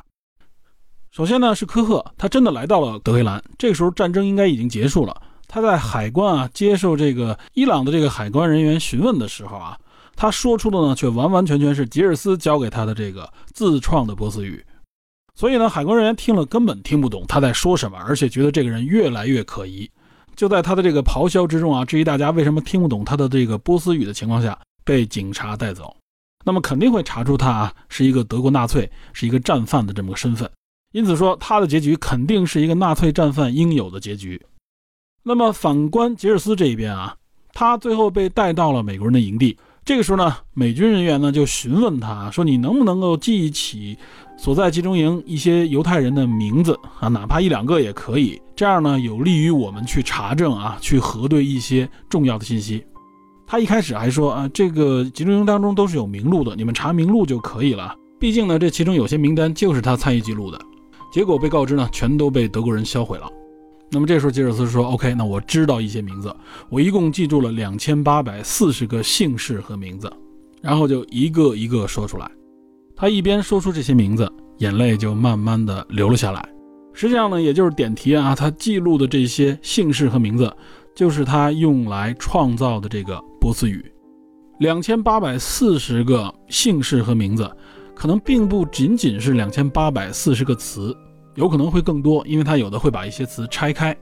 [1.10, 5.20] 首先呢是科赫，他真的来到了德黑兰，这个时候战争应该已经结束了。
[5.48, 9.76] 他在海关啊接受这个伊朗的这个海关人员询问的时候啊，
[10.16, 14.64] 他说出的呢却完完全全是吉尔斯教给他的这个自创的波斯语，
[15.34, 19.90] 所以呢海关人员听了根本听不懂他在说什么，而且觉得这个人越来越可疑。
[20.38, 25.94] 就在他的这个咆哮之中啊，至于大家为什么听不懂他的这个波斯语的情况下，被警察带走。
[26.46, 30.50] 那么肯定会查出他啊是一个德国纳粹，是一个战犯的这么个身份。
[30.94, 34.42] 因此说他的结局肯定是一个纳粹战犯应有的结局。
[35.24, 37.16] 那么反观杰尔斯这一边啊，
[37.52, 39.58] 他最后被带到了美国人的营地。
[39.88, 43.98] 这个时候呢，美军人员呢就询问他说：“你能不能够记忆起
[44.36, 47.08] 所在集中营一些犹太人的名字啊？
[47.08, 48.38] 哪怕一两个也可以。
[48.54, 52.84] 这样呢，有利于我们去查证啊，去核对一些重要的信息。”
[53.48, 57.96] 他一开始还说：“啊，这个集中营当中都是有名录的，你们查名录就可以了。
[58.20, 60.60] 毕竟呢，这其中有些名单就是他参与记录的。”
[61.14, 63.30] 结果被告知呢，全都被德国人销毁了。
[63.90, 66.36] 那么这时候吉尔斯说：“OK，那我知道一些名字，
[66.70, 70.12] 我一共记住了两千八百四十个姓氏和名字，
[70.62, 72.30] 然后就一个一个说出来。
[72.98, 76.50] 他一边说出这些名字，眼泪就慢慢的流了下来。
[76.92, 80.54] 实际上呢，也就是点题啊，他记录的这些姓氏和名字，
[80.94, 83.86] 就是他用来创造的这个波斯语。
[84.60, 87.50] 两千八百四十个姓氏和名字，
[87.96, 90.94] 可能并不仅仅是两千八百四十个词。”
[91.38, 93.96] 有可能会更多，因为他有的会把一些词拆开。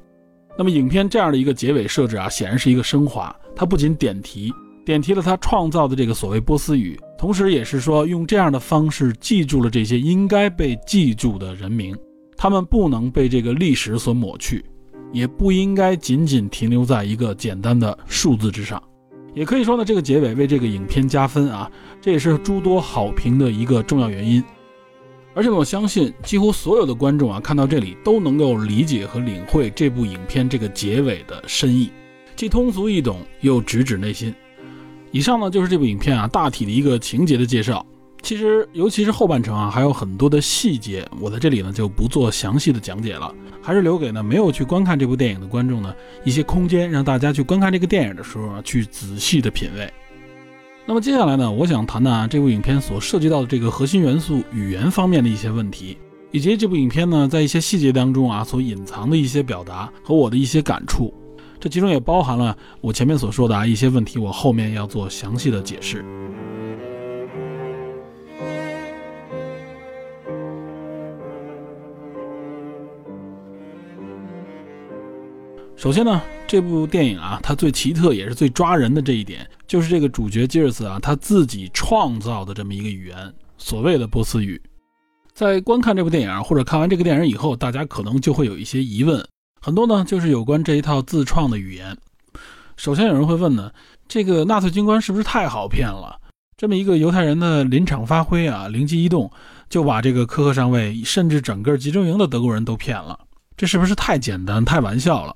[0.58, 3.36] 那么影片这样的一个结尾设置啊，显然是一个升华。
[3.54, 4.54] 它不仅点题，
[4.86, 11.94] 点题了他创造的这个所谓波斯语，同时也是说用这样的方式记住了这些应该被记住的人名，
[12.38, 14.64] 他们不能被这个历史所抹去，
[15.12, 18.82] 也不应该仅仅停留在一个简单的数字之上。
[19.34, 21.70] 也可以说呢，这个结尾为这个影片加分啊，
[22.00, 24.42] 这也是诸多好评的一个重要原因。
[25.36, 31.92] 而且我相信，几乎所有的观众啊，看到这里都能够理解和领会这部影片这个结尾的深意，
[32.38, 34.34] 既通俗易懂，又直指内心。
[35.12, 37.86] 以上呢，就是这部影片啊大体的一个情节的介绍。
[38.22, 43.32] 其实，尤其是后半程啊，还有很多的细节，我在这里呢就不做详细的讲解了，
[43.62, 49.94] 还是留给呢没有去观看这部电影的观众呢一些空间，让大家去观看这个电影的时候啊，去仔细的品味。
[50.88, 55.98] 那么接下来呢，我想谈谈这部影片所涉及到的这个核心元素语言方面的一些问题，
[56.30, 61.12] 以及这部影片呢在一些细节当中啊所隐藏的一些表达和我的一些感触。
[61.60, 66.06] 这其中也包含了我前面所说的啊一些问题，我后面要做详细的解释。
[75.86, 84.60] 首先呢，这部电影啊，它最奇特也是最抓人的这一点，就是这个主角吉尔斯啊，他自己创造的这么一个语言，所谓的波斯语。
[85.36, 89.24] 在观看这部电影或者看完这个电影以后，大家可能就会有一些疑问，
[89.62, 91.96] 很多呢就是有关这一套自创的语言。
[92.78, 93.72] 首先有人会问呢，
[94.08, 96.20] 这个纳粹军官是不是太好骗了？
[96.58, 99.32] 这么一个犹太人的临场发挥啊，灵机一动
[99.70, 103.20] 就把这个科赫上尉甚至整个集中营的德国人都骗了，
[103.56, 105.36] 这是不是太简单、太玩笑了？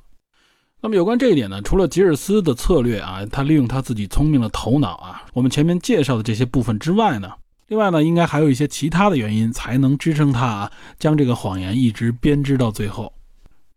[0.81, 7.29] 那么有关这一点呢，除了吉尔斯的策略啊，他利用他自己聪明的头脑啊，我们前面介绍的这些部分之外呢，
[7.67, 13.11] 另外呢，应该还有一些其他的原因才能支撑他啊，将这个谎言一直编织到最后。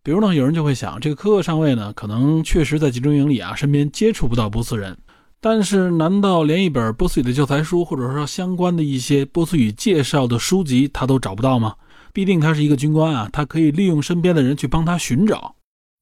[0.01, 4.97] 比如呢，有人就会想，这个科克上尉呢，可能确实在集中营里啊，身边接触不到波斯人，
[5.41, 11.75] 但是难道连一本波斯语的教材书，或者说相关的一些波斯语介绍的书籍，他都找不到吗？
[12.13, 15.55] 必定他是一个军官啊，他可以利用身边的人去帮他寻找。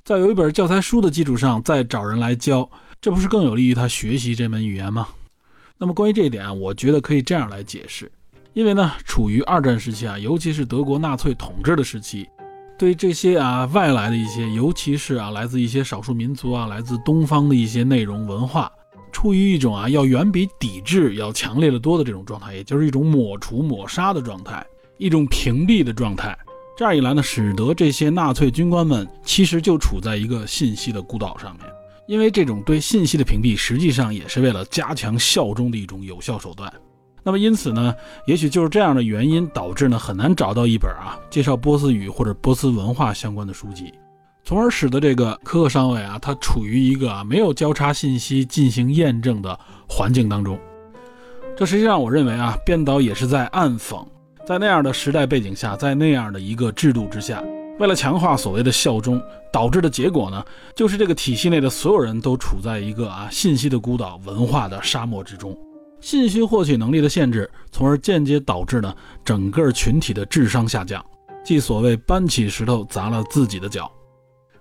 [0.03, 2.67] 在有一本教材书的基础上，再找人来教，
[2.99, 5.07] 这不是更有利于他学习这门语言吗？
[5.77, 8.11] 那么关于这一点啊，我觉得可以这样来解释：
[8.53, 12.27] 因为呢，处于二战时期啊，尤其是德国纳粹统治的时期，
[12.79, 18.71] 对这些啊外来的一些，尤其是啊来自一些少数民族啊，来自东方的一些内容文化，
[19.11, 24.65] 处于一种啊要远比抵制要强烈的多的这种状态，也就是一种抹除抹杀的状态，
[24.97, 26.35] 一种屏蔽的状态。
[26.81, 31.67] 这样一来呢，使得这些纳粹军官们其实就处在一个信息的孤岛上面，
[32.07, 36.73] 因为这种对信息的屏蔽，实际上也是为了加强效忠的一种有效手段。
[37.21, 37.93] 那么因此呢，
[38.25, 43.93] 也许就是这样的原因导致呢很难找到一本啊介绍波斯语或者波斯文化相关的书籍，
[44.43, 49.55] 从而使得这个科克上尉啊他处于一个啊没有交叉信息进行验证的
[49.87, 50.59] 环境当中。
[51.55, 54.03] 这实际上我认为啊编导也是在暗讽。
[54.51, 57.41] 在那样的时代背景下，在那样的一个制度之下，
[57.79, 60.43] 为了强化所谓的效忠，导致的结果呢，
[60.75, 65.57] 就是这个体系内的所有人都处在一个啊信息的孤岛、文化的沙漠之中，
[66.01, 68.93] 信息获取能力的限制，从而间接导致呢
[69.23, 71.01] 整个群体的智商下降，
[71.45, 73.89] 即所谓搬起石头砸了自己的脚。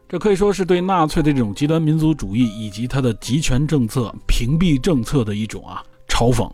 [0.08, 6.48] 这可以说是对纳粹的这种极端民族主义以及他的集权政策、屏蔽政策的一种啊嘲讽。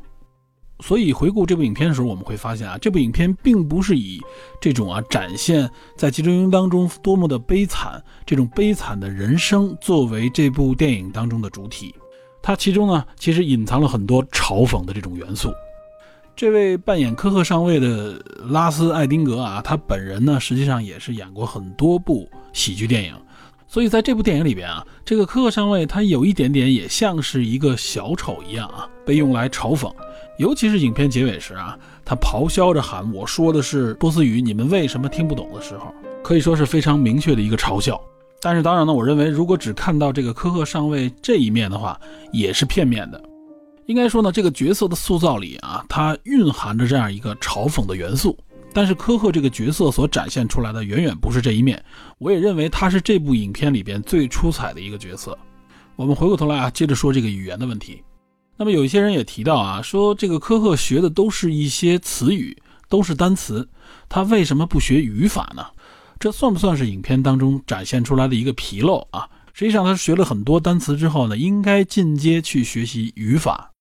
[0.81, 4.21] 所以回顾这部影片的时候，我们会发现啊，这部影片并不是以
[4.61, 11.95] 这种啊展现在集中营当中多么的悲惨，这种悲惨的人生作为这部电影当中的主体。
[12.43, 15.51] 它其中呢，其实隐藏了很多嘲讽的这种元素。
[16.37, 23.15] 这位扮演科赫上尉的拉斯艾丁格啊，他本人呢，实际上也是演过很多部喜剧电影。
[23.67, 29.91] 所以在这部电影里边啊，这个科赫上尉他有一点点也像是一个小丑一样啊，被用来嘲讽。
[30.39, 38.01] 尤其是影片结尾时啊，他咆哮着喊：“我说的是波斯语，你们为什么听不懂？”的时候，可以说是非常明确的一个嘲笑。
[38.41, 41.99] 但是当然呢，我认为如果只看到这个科赫上尉这一面的话，
[42.33, 43.21] 也是片面的。
[43.87, 48.37] 应该说呢，这个角色的塑造里啊，它蕴含着这样一个嘲讽的元素。
[48.75, 51.83] 但是科赫这个角色所展现出来的远远不是这一面。
[52.19, 55.37] 我也认为他是这部影片里边最出彩的一个角色。
[55.95, 58.03] 我们回过头来啊，接着说这个语言的问题。
[58.59, 62.57] 那么有一些人也提到啊，说这个科赫学的都是一些词语，
[62.89, 63.69] 都是单词，
[64.09, 65.67] 他为什么不学语法呢？
[66.19, 69.29] 这算不算是影片当中展现出来的一个纰漏啊？
[69.53, 73.73] 实际上，他学了很多单词之后呢，应该进阶去学习语法。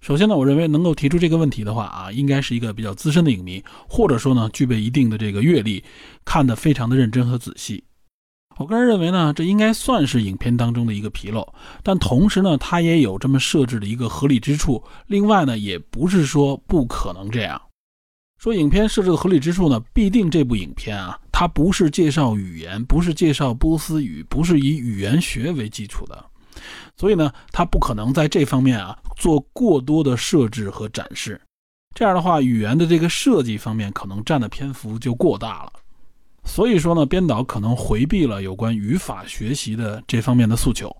[0.00, 5.84] 首先呢，我认为能够提出这个问题的话啊，应该是一个比较资深的影迷，或者说呢，具备一定的这个阅历，
[6.24, 7.84] 看得非常的认真和仔细。
[8.58, 11.46] 我个人认为呢，这应该算是影片当中的一个纰漏，
[11.84, 14.82] 但同时呢，它也有这么设置的一个合理之处。
[15.06, 17.60] 另外呢，也不是说不可能这样。
[18.40, 26.24] 说影片设置的合理之处呢，必定这部影片啊，它不是介绍语言，不是介绍波斯语，不是以语言学为基础的，
[26.96, 31.40] 所以呢，它不可能在这方面啊做过多的设置和展示。
[31.94, 35.72] 这样的话，语言的这个设计方面可能占的篇幅就过大了。
[36.48, 40.90] 所以说呢，编导可能回避了有关语法学习的这方面的诉求，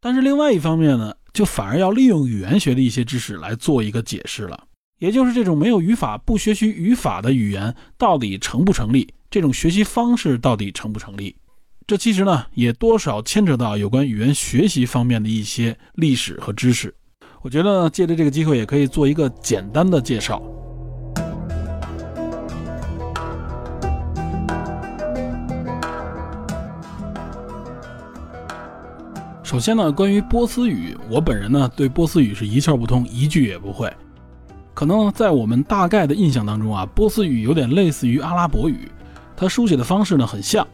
[0.00, 4.58] 但是另外一方面呢，就反而要利用语言学的一些知识来做一个解释了。
[4.98, 9.12] 也就是这种没有语法、不学习语法的语言到底成不成立？
[9.28, 11.36] 这种学习方式到底成不成立？
[11.86, 16.94] 这其实呢，也多少牵扯到有关语言学习方面的一些历史和知识。
[17.42, 20.42] 我觉得借着这个机会，也可以做一个简单的介绍。
[29.48, 33.90] 首先呢，关于波斯语，我本人呢对波斯语是一窍不通，一句也不会。
[34.74, 38.90] 可能在我们大概的印象当中啊，波斯语有点类似于阿拉伯语，
[39.34, 40.68] 它书写的方式呢很像，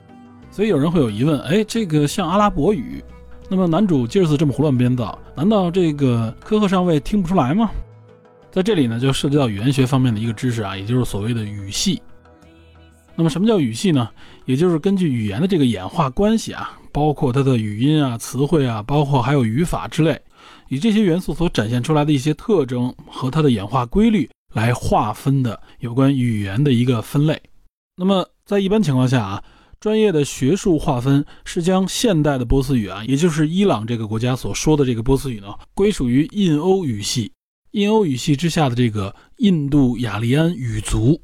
[0.51, 3.01] 所以有人会有疑问：哎，这个像阿拉伯语，
[3.49, 7.71] 那么男主吉尔斯这么胡乱编造，难道这个科赫上尉听不出来吗？
[8.51, 12.03] 在这里呢，就涉及到语言学方面的一个知识啊，也就是所谓的语系。
[13.15, 14.11] 那么什么叫语系呢？
[14.45, 16.79] 也就是根据语言的这个演化关系啊。
[16.93, 20.17] 包括它的语音啊、词汇啊，包括还有语法之类，
[20.69, 27.43] 以这些元素所展现出来的一些特征和它的演化规律来划分的有关语言的一个分类。
[27.97, 29.45] 那么在一般情况下啊，
[29.81, 37.33] 专业的学术划分是将现代的波斯语啊，也就是伊朗这个国家所说的这个波斯语呢，归属于印欧语系。
[37.73, 41.21] 印欧语系之下的这个印度雅利安语族，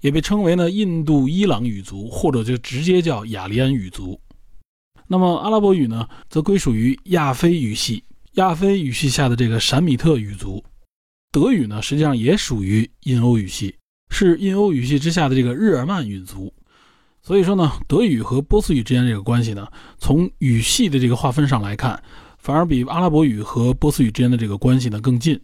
[0.00, 4.20] 也被称为呢印度伊朗语族，或者就直接叫雅利安语族。
[5.06, 10.62] 那么阿拉伯语呢，则归属于亚非语系，亚非语系下的这个闪米特语族。
[11.32, 13.74] 德语呢，实际上也属于印欧语系，
[14.10, 16.52] 是印欧语系之下的这个日耳曼语族。
[17.22, 22.02] 所以说呢，德语和波斯语之间这个关系呢，从语系的这个划分上来看，
[22.38, 25.40] 反而比阿拉伯语和波斯语之间的这个关系呢更近。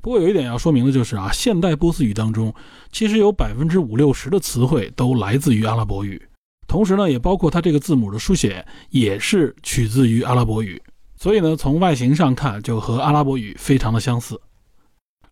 [0.00, 2.54] 不过有一点要说明的就是啊，现代波斯语当中，
[2.92, 6.22] 其实有百分之五六十的词汇都来自于阿拉伯语。
[6.68, 10.80] 同时呢，也包括它这个字母的书写也是取自于阿拉伯语，
[11.16, 14.40] 所以呢，从外形上看就和阿拉伯语非常的相似。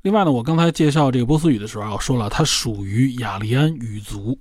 [0.02, 4.36] 另外呢，我刚才介绍这个波斯语的时候啊，我说了它属于雅利安语族。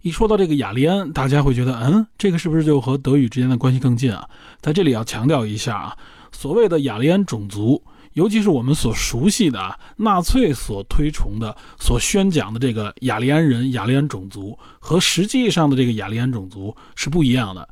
[0.00, 4.28] 一说到这个雅利安，大家会觉得，嗯，这个是不是就和德语之间的关系更近啊？
[4.60, 5.96] 在这里要强调一下啊，
[6.32, 7.80] 所谓的雅利安种族。
[8.14, 17.68] 尤其是我们所熟悉的啊，纳粹所推崇的、所宣讲的这个雅利安人、雅利安种族，和实际上的这个雅利安种族是不一样的。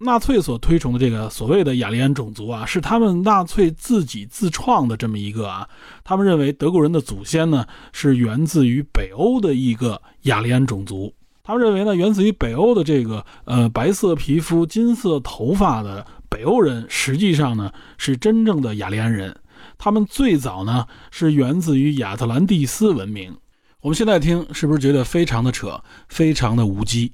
[0.00, 5.68] 纳粹所推崇的这个所谓的雅利安种族啊，是他们纳粹自己自创的这么一个啊。
[6.04, 11.12] 他们认为德国人的祖先呢是源自于北欧的一个雅利安种族。
[11.42, 19.34] 他们认为呢，源自于北欧的这个呃白色皮肤、金色头发的北欧人，实际上呢是真正的雅利安人。
[19.78, 23.34] 他们最早呢是源自于亚特兰蒂斯文明，
[23.80, 27.12] 我们现在听是不是觉得非常的扯，非常的无稽？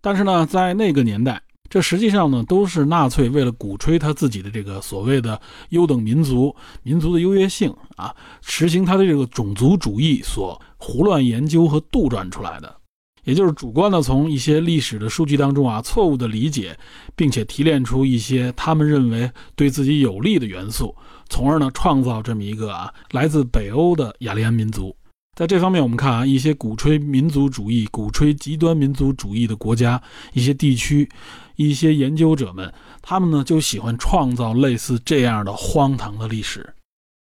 [0.00, 12.76] 但是呢，在那个年代，这实际上呢都是纳粹为了鼓吹他自己的这个所谓的优等民族、民族的优越性啊，实行他的这个种族主义所胡乱研究和杜撰出来的，
[13.24, 16.78] 也就是主观的从一些历史的数据当中啊错误的理解，
[17.14, 20.94] 并且提炼出一些他们认为对自己有利的元素。
[21.28, 24.94] 从而呢，创造这么一个啊，来自北欧的雅利安民族。
[25.36, 30.00] 在这方面，我们看啊，一些鼓吹民族主义、鼓吹极端民族主义的国家、
[30.32, 31.08] 一些地区、
[31.56, 32.72] 一些研究者们，
[33.02, 36.72] 他们呢就喜欢创造类似这样的荒唐的历史。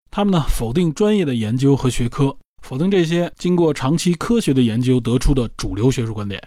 [0.10, 6.42] 他们呢否定专业的研究和学科，否定这些经过长期科学的研究得出的主流学术观点。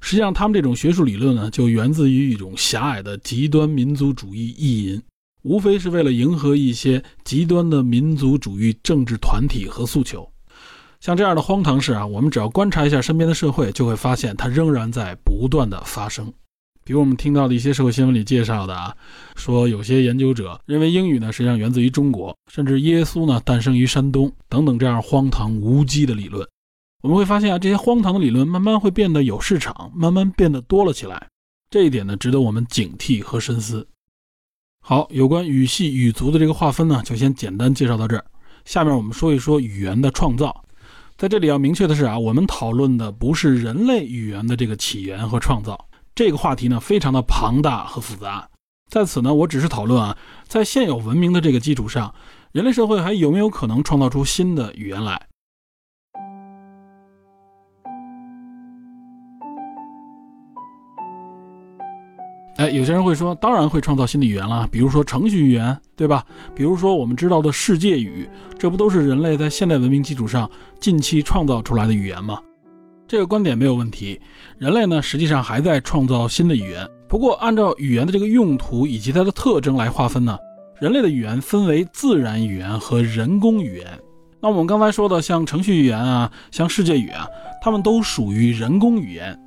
[0.00, 5.02] 实际上，他们这种学术理论呢，就源自于一种狭隘的极端民族主义意淫。
[5.42, 10.30] 无非是为了迎合一些极端的民族主义政治团体和诉求，
[11.00, 16.32] 像这样的荒唐事啊，我们只要观察一下身边的社会，就会发现它仍然在不断的发生。
[16.84, 18.96] 比如我们听到的一些社会新闻里介绍的啊，
[19.36, 26.48] 说有些研究者认为英语呢实际上源自于中国，甚至耶稣呢诞生于山东等等这样荒唐无稽的理论。
[27.02, 31.28] 我们会发现啊，这些荒唐的理论慢慢会变得有市场，慢慢变得多了起来。
[31.70, 33.86] 这一点呢，值得我们警惕和深思。
[34.88, 38.24] 好，有关语系语族的这个划分呢，就先简单介绍到这儿。
[38.64, 40.64] 下面我们说一说语言的创造。
[41.18, 45.78] 在这里要明确的是啊，我们讨论的不是人类语言的这个起源和创造。
[46.14, 48.48] 这个话题呢，非常的庞大和复杂。
[48.90, 50.16] 在此呢，我只是讨论啊，
[50.46, 52.14] 在现有文明的这个基础上，
[52.52, 55.20] 人类社会还有没有可能创造出新的语言来？
[62.58, 66.24] 哎，有些人会说，当然会创造新的语言了，比如说程序语言，对吧？
[66.56, 68.28] 比如说我们知道的世界语，
[68.58, 70.50] 这不都是人类在现代文明基础上
[70.80, 72.40] 近期创造出来的语言吗？
[73.06, 74.20] 这个观点没有问题。
[74.58, 76.84] 人类呢，实际上还在创造新的语言。
[77.08, 80.36] 不过，按照语言的这个用途以及它的特征来划分呢，
[80.80, 83.86] 人类的语言分为自然语言和人工语言。
[84.40, 87.24] 那我们刚才说的像程序语言啊，像世界语啊，
[87.62, 89.38] 它们都属于人工语言。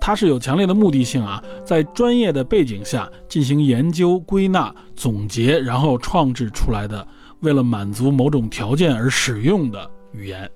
[0.00, 7.06] 它是有强烈的目的性啊，在专业的背景下进行研究、归纳、总结，然后创制出来的，
[7.40, 10.50] 为了满足某种条件而使用的语言。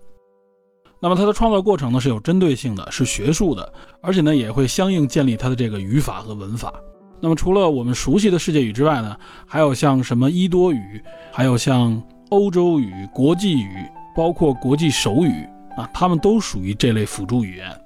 [1.00, 3.70] 那么它的创造过程呢是有针对性的，是学术的，
[4.00, 6.72] 而且呢也会相应建立它的这个语法和文法。
[7.20, 9.14] 那么除了我们熟悉的世界语之外呢，
[9.46, 13.68] 还有像什么伊多语，还有像欧洲语、国际语，
[14.16, 17.83] 包括国际手语啊，它们都属于这类辅助语言。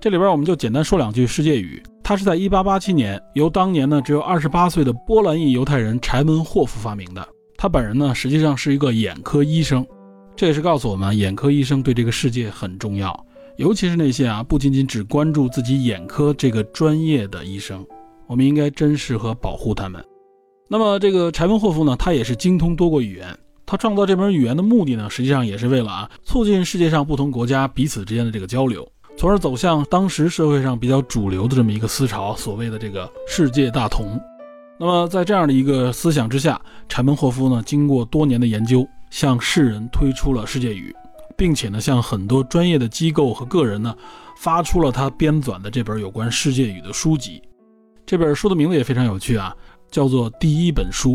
[0.00, 1.82] 这里边我们就简单说两句世界语。
[2.04, 7.28] 它是在1887年由当年呢只有28岁的波兰裔犹太人柴门霍夫发明的。
[7.56, 9.84] 他本人呢实际上是一个眼科医生，
[10.36, 13.26] 这也是告诉我们眼科医生对这个世界很重要，
[13.56, 17.84] 尤其是那些啊不仅仅只关注自己眼科这个专业的医生，
[18.28, 20.02] 我们应该珍视和保护他们。
[20.68, 23.36] 那么这个柴门霍夫呢，他也是精通多国语言。
[23.66, 28.88] 他创造这门语言的目的呢，实际上也是为了啊促进世界上不同国家彼此之间的这个交流。
[29.18, 34.16] 从而走向当时社会上比较主流的这么一个思潮，所谓的这个世界大同。
[34.78, 40.94] 那么在这样的一个思想之下，柴门霍夫呢，经过多年的研究，向世人推出了世界语，
[41.36, 43.92] 并且呢，向很多专业的机构和个人呢，
[44.36, 47.42] 发出了他编纂的这本有关世界语的书籍。
[48.06, 49.52] 这本书的名字也非常有趣啊，
[49.90, 51.14] 叫做《第一本书》，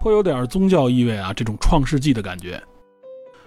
[0.00, 2.58] 颇有点宗教意味啊，这种创世纪的感觉。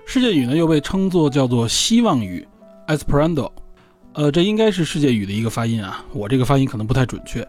[0.06, 2.48] 世界语呢，又被称作叫做希望语
[2.88, 3.50] （Esperanto）。
[4.18, 7.47] 呃，这应该是世界语的一个发音啊，我这个发音可能不太准确。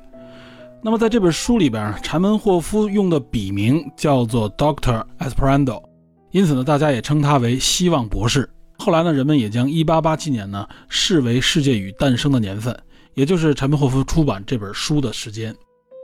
[0.82, 5.82] 那么在这本书里边，柴门霍夫用的笔名叫做 Doctor Esperando，
[6.30, 8.46] 因此呢，大家也称他为希望博士。
[8.76, 12.78] 后来呢，人们也将1887年呢视为世界语诞生的年份，
[13.14, 15.56] 也就是柴门霍夫出版这本书的时间。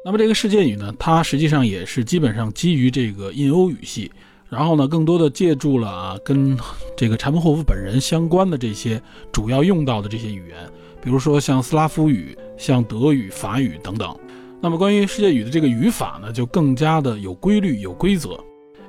[0.02, 4.10] 那么这个世界语呢，它实际上也是基本上基于这个印欧语系，
[4.54, 6.56] 然后呢，更多的借助了啊跟
[6.96, 9.02] 这个柴门霍夫本人相关的这些
[9.32, 10.56] 主要用到的这些语言，
[11.02, 14.16] 比如说像斯拉夫语、像德语、法语等等。
[14.60, 18.38] 那么关于世界语的这个语法呢，就更加的有规律、有规则，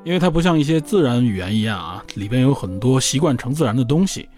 [0.04, 4.30] 因为它不像一些自然语言一样啊，里边有很多习惯成自然的东西。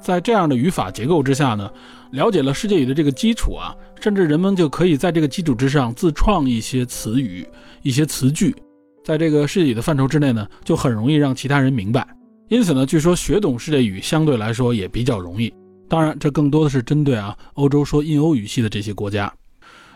[0.00, 1.68] 在这样的语法结构之下呢，
[2.12, 7.44] 了解了世界语的这个基础啊，甚至人们就可以在这个基础之上自创一些词语、
[7.82, 8.54] 一些词句，
[9.06, 12.04] 在这个世界语的范畴之内呢，就很容易让其他人明白。
[12.48, 15.54] 因此呢，据说学懂世界语相对来说也比较容易。
[15.88, 19.32] 当然，这更多的是针对啊欧洲说印欧语系的这些国家。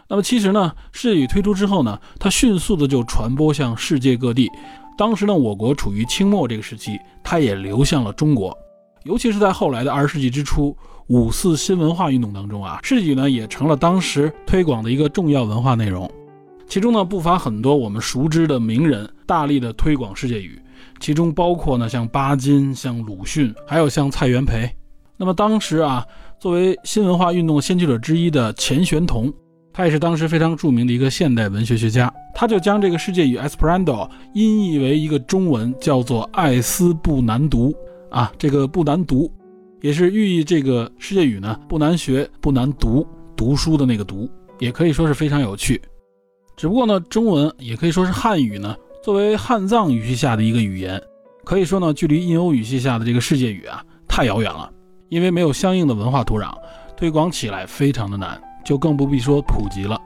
[0.08, 4.48] 那么其实呢，世界语推出之后呢，它迅速的就传播向世界各地。
[4.96, 8.56] 当时呢，我国处于清末这个时期，它也流向了中国。
[9.02, 10.76] 尤其是在后来的二十世纪之初，
[11.08, 16.08] 五四新文化运动当中啊，世界语呢也成了当时推广的一个重要文化内容。
[16.70, 20.56] 其中呢，不乏很多我们熟知的名人，大力的推广世界语。
[21.00, 24.70] 其中包括呢，像巴金、像鲁迅，还有像蔡元培。
[25.16, 26.06] 那么当时啊，
[26.38, 29.32] 作为新文化运动先驱者之一的钱玄同。
[29.72, 37.74] 他也是当时非常著名的一个现代文学学家，他就将这个世界语 Esperanto 音译为一个中文，叫做“爱斯不难读”
[38.10, 39.28] 啊，这个不难读，
[39.80, 43.04] 也是寓意这个世界语呢不难学、不难读，
[43.36, 45.80] 读书的那个读，也可以说是非常有趣。
[46.60, 51.02] 只不过呢，中文也可以说是汉语呢，作为汉藏语系下的一个语言，
[51.42, 54.70] 可以说呢，距离印欧语系下的这个世界语啊太遥远了，
[55.08, 56.52] 因为没有相应的文化土壤，
[56.98, 58.38] 推广起来非常的难。
[58.62, 59.98] 就更不必说普及了。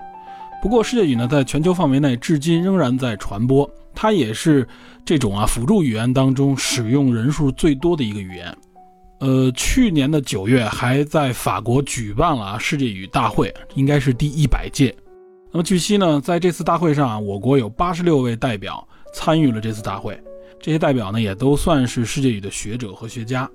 [0.62, 4.64] 不过世界语呢，在全球范围内至今仍然在传播，它也是
[5.04, 8.56] 这种啊辅助语言当中使用人数最多的一个语言。
[9.18, 14.94] 呃，去年的九月还在法国举办了世界语大会，应该是第一百届。
[15.54, 20.20] 那么据悉呢，在这次大会上啊，我国有八十六位代表参与了这次大会，
[20.60, 23.48] 这些代表呢也都算是世界语的学者和学家。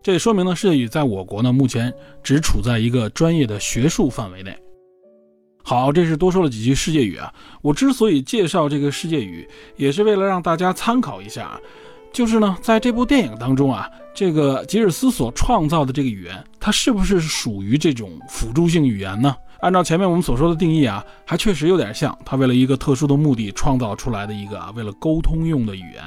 [0.00, 4.56] 这也说明呢，世界语在我国呢，目前只处在一个专业的学术范围内。
[5.64, 7.34] 好，这是多说了几句世界语啊。
[7.62, 11.60] 我之所以介绍这个世界语，也是为了让大家参考一下。
[12.12, 19.34] 就是呢，在这部电影当中啊，这个吉尔斯所创造的这个语言，它是不是属于这种辅助性语言呢？
[19.64, 26.02] 按照前面我们所说的定义啊，还确实有点像，他为了一个特殊的目的创造出来的一个啊，为了沟通用的语言。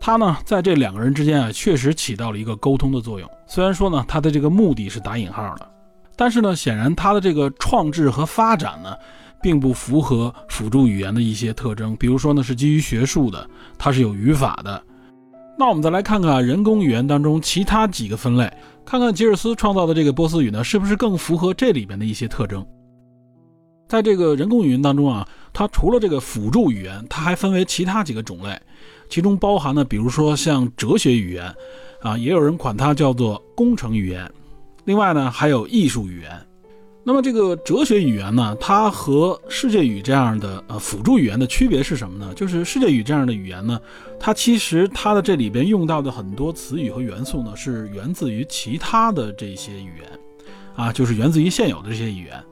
[0.00, 3.30] 他呢，在这两个人之间啊，确实起到了一个沟通的作用。
[3.46, 5.70] 虽然说呢，他的这个目的是打引号的，
[6.16, 8.92] 但是呢，显然他的这个创制和发展呢，
[9.40, 11.94] 并不符合辅助语言的一些特征。
[11.98, 14.82] 比如说呢，是基于学术的，它是有语法的。
[15.56, 18.52] 那我们再来看看人工语言当中其他几个分类，
[18.84, 22.66] 看看吉尔斯创造的这个波斯语呢，是不是更符合这里边的一些特征？
[23.88, 28.60] 在这个人工语言当中啊，它除了这个辅助语言，它还分为其他几个种类。
[29.08, 31.52] 其中包含呢，比如说像哲学语言，
[32.02, 34.30] 啊，也有人管它叫做工程语言。
[34.84, 36.30] 另外呢，还有艺术语言。
[37.04, 42.34] 那么这个哲学语言呢，它和世界语这样的呃辅助语言的区别是什么呢？
[42.34, 43.80] 就是世界语这样的语言呢，
[44.20, 50.20] 它其实它的这里边用到的很多词语和元素呢，是源自于其他的这些语言，
[50.76, 52.44] 啊，就是源自于现有的这些语言。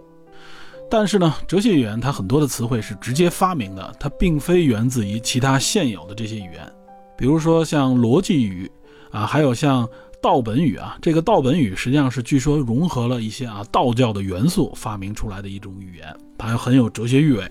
[0.89, 6.72] 但是呢，哲学语言它很多的词汇是直接发明的，它并非源自于其他现有的这些语言。
[7.16, 8.70] 比如说像逻辑语
[9.11, 9.89] 啊，还有像
[10.22, 17.51] 道本语啊，这个道本语实际上是据说融合了一些啊道教的元素发明出来的一种语言，它很有哲学意味。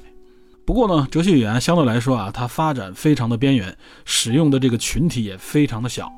[0.66, 3.76] 不过呢，哲学语言相对来说啊，它发展非常的边缘，
[4.06, 6.12] 使用的这个群体也非常的小。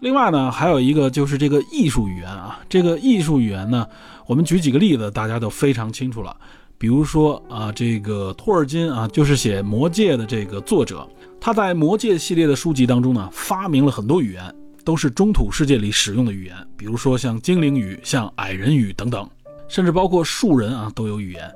[0.00, 3.86] 另外呢，还有一个就是这个艺术语言啊，这个艺术语言呢，
[4.26, 6.36] 我们举几个例子，大家都非常清楚了。
[6.78, 11.08] 比如说啊，这个托尔金啊，就是写《魔戒》的这个作者，
[11.40, 14.54] 他在《魔戒》系列的书籍当中呢，发明了很多语言，
[14.84, 19.26] 都是中土世界里使用的语言，比如说像精灵语、像矮人语等等，
[19.68, 21.50] 甚至包括树人啊都有语言。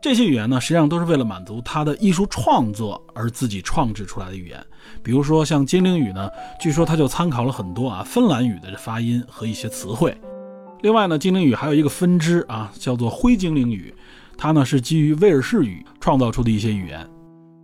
[0.00, 4.64] 这些语言呢，实际上都是为了满足他的艺术创作而自己创制出来的语言。
[5.02, 10.16] 比如说像精灵语呢，据说他就参考了很多啊芬兰语的发音和一些词汇。
[10.82, 13.94] 另外呢，精灵语还有一个分支啊，叫做灰精灵语，
[14.36, 17.08] 它呢是基于威尔士语创造出的一些语言。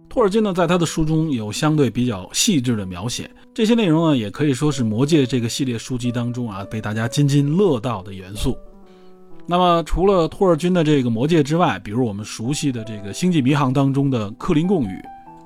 [0.09, 8.57] 托尔金呢，在他的书中有相对比较细致的描写，这些内容呢，也可以说是《魔戒》这个系列书籍当中啊被大家津津乐道的元素。
[9.47, 15.03] 那么，除了托尔金的这个魔戒之外，比如我们熟悉的这个《星际迷航》当中的克林贡语，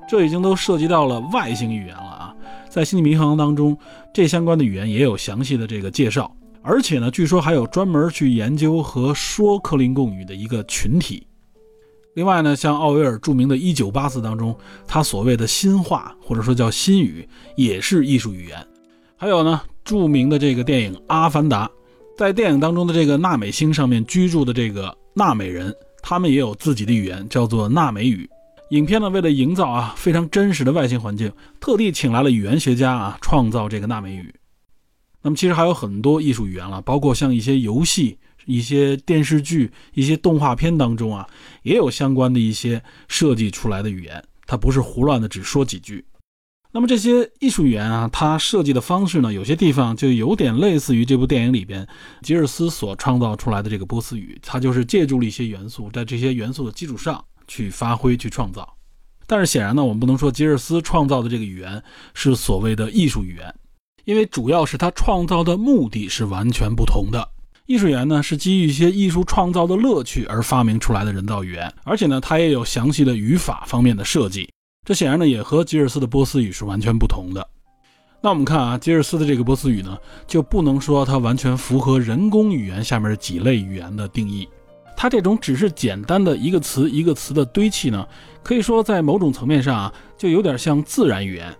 [0.07, 2.35] 这已经都涉及到了外星语言了啊！
[2.69, 3.77] 在《星际迷航》当中，
[4.13, 6.29] 这相关的语言也有详细的这个介绍，
[6.63, 11.27] 而且呢，据说还有专门去研究和说克林贡语的一个群体。
[12.15, 14.55] 另外呢，像奥威尔著名的《一九八四》当中，
[14.87, 18.65] 他所谓的新话或者说叫新语，也是艺术语言。
[19.17, 21.67] 还有呢，著名的这个电影《阿凡达》，
[22.17, 28.29] 在电影当中的这个纳美星上面居住的这个纳美人，他们也有自己的语言，叫做纳美语。
[28.69, 34.33] 影片呢，为了营造啊非常真实的外星环境，特地请来了语言学家啊创造这个纳美语。
[35.23, 38.19] 那么其实还有很多艺术语言了，包括像一些游戏。
[38.45, 41.25] 一些电视剧、一些动画片当中啊，
[41.61, 46.03] 也有相关的一些设计出来的语言，它不是胡乱的只说几句。
[46.73, 51.87] 那么这些艺术语言啊，它设计的方式呢，有些地方就有点类似于这部电影里边
[52.21, 58.75] 吉尔斯所创造出来的这个波斯语，它就是借助了一些元素，在这些元素的基础上去发挥、去创造。
[59.25, 61.81] 但是显然呢，我们不能说吉尔斯创造的这个语言
[62.13, 63.55] 是所谓的艺术语言，
[64.05, 67.29] 因为主要是他创造的目的是完全不同的。
[67.65, 74.49] 艺术语言呢，是基于一些艺术创造的乐趣而发明出来的人造语言，而且呢，它也有详细的语法方面的设计。
[74.85, 77.47] 这显然呢，也和吉尔斯的波斯语是完全不同的。
[78.21, 79.97] 那我们看啊，吉尔斯的这个波斯语呢，
[80.27, 84.47] 就不能说它完全符合人工语言下面几类语言的定义。
[84.95, 88.05] 它这种只是简单的一个词一个词的堆砌呢，
[88.43, 91.53] 可以说在某种层面上啊，就有点像自然语言。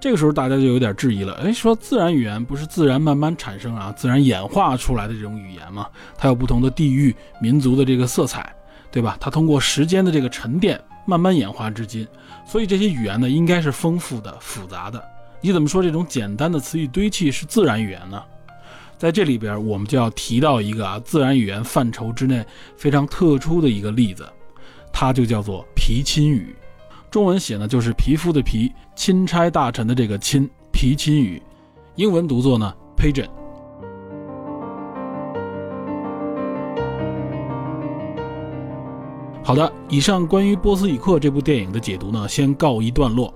[0.00, 5.88] 这个时候大家就有点质疑了，哎，说自然语言不是自然慢慢产生啊，自然演化出来的这种语言吗？
[6.16, 8.54] 它有不同的地域、民族的这个色彩，
[8.92, 9.16] 对吧？
[9.18, 12.06] 它通过时间的这个沉淀慢慢演化至今，
[12.46, 15.02] 所以这些语言呢，应该是丰富的、复杂的。
[15.40, 18.22] 你怎么说这种简单的词语堆砌是自然语言呢？
[18.96, 22.44] 在这里边，我们就要提到一个啊，自然语言范畴之内
[22.76, 24.28] 非常特殊的一个例子，
[24.92, 26.54] 它就叫做皮钦语。
[27.10, 31.40] 中文写呢就是皮肤的皮，钦差大臣的这个钦，皮钦语，
[31.94, 33.28] 英文读作呢 Pigeon。
[39.44, 43.32] 好的，以上关于《波斯语课》这部电影的解读呢，先告一段落。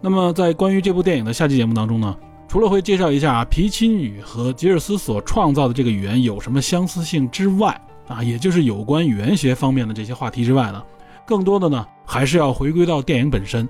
[0.00, 2.16] 那么在关于这部电影的下期节目当中呢，
[2.48, 10.82] 除了会介绍一下皮钦语和吉尔斯所创造的这个语言有什么相似性之外，啊，也就是有关语言学方面的这些话题之外呢。
[11.24, 13.68] 更多的呢，还是要回归到电影本身。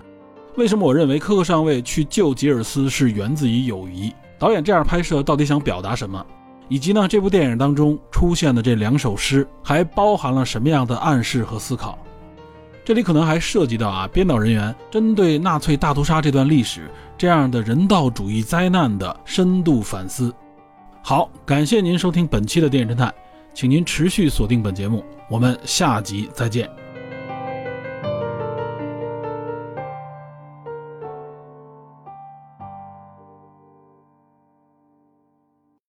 [0.57, 4.13] 为什么我认为科克上尉去救吉尔斯是源自于友谊？
[4.39, 6.25] 导演这样拍摄到底想表达什么？
[6.69, 11.99] 以及呢，这部电影当中出现的这两首诗还包含了什么样的暗示和思考？
[12.85, 20.33] 这里可能还涉及到啊，编导人员针对纳粹大屠杀这段历史这样的人道主义灾难的深度反思。
[21.03, 23.15] 好，感谢您收听本期的电影侦探，
[23.53, 26.86] 请您持续锁定本节目，我们下集再见。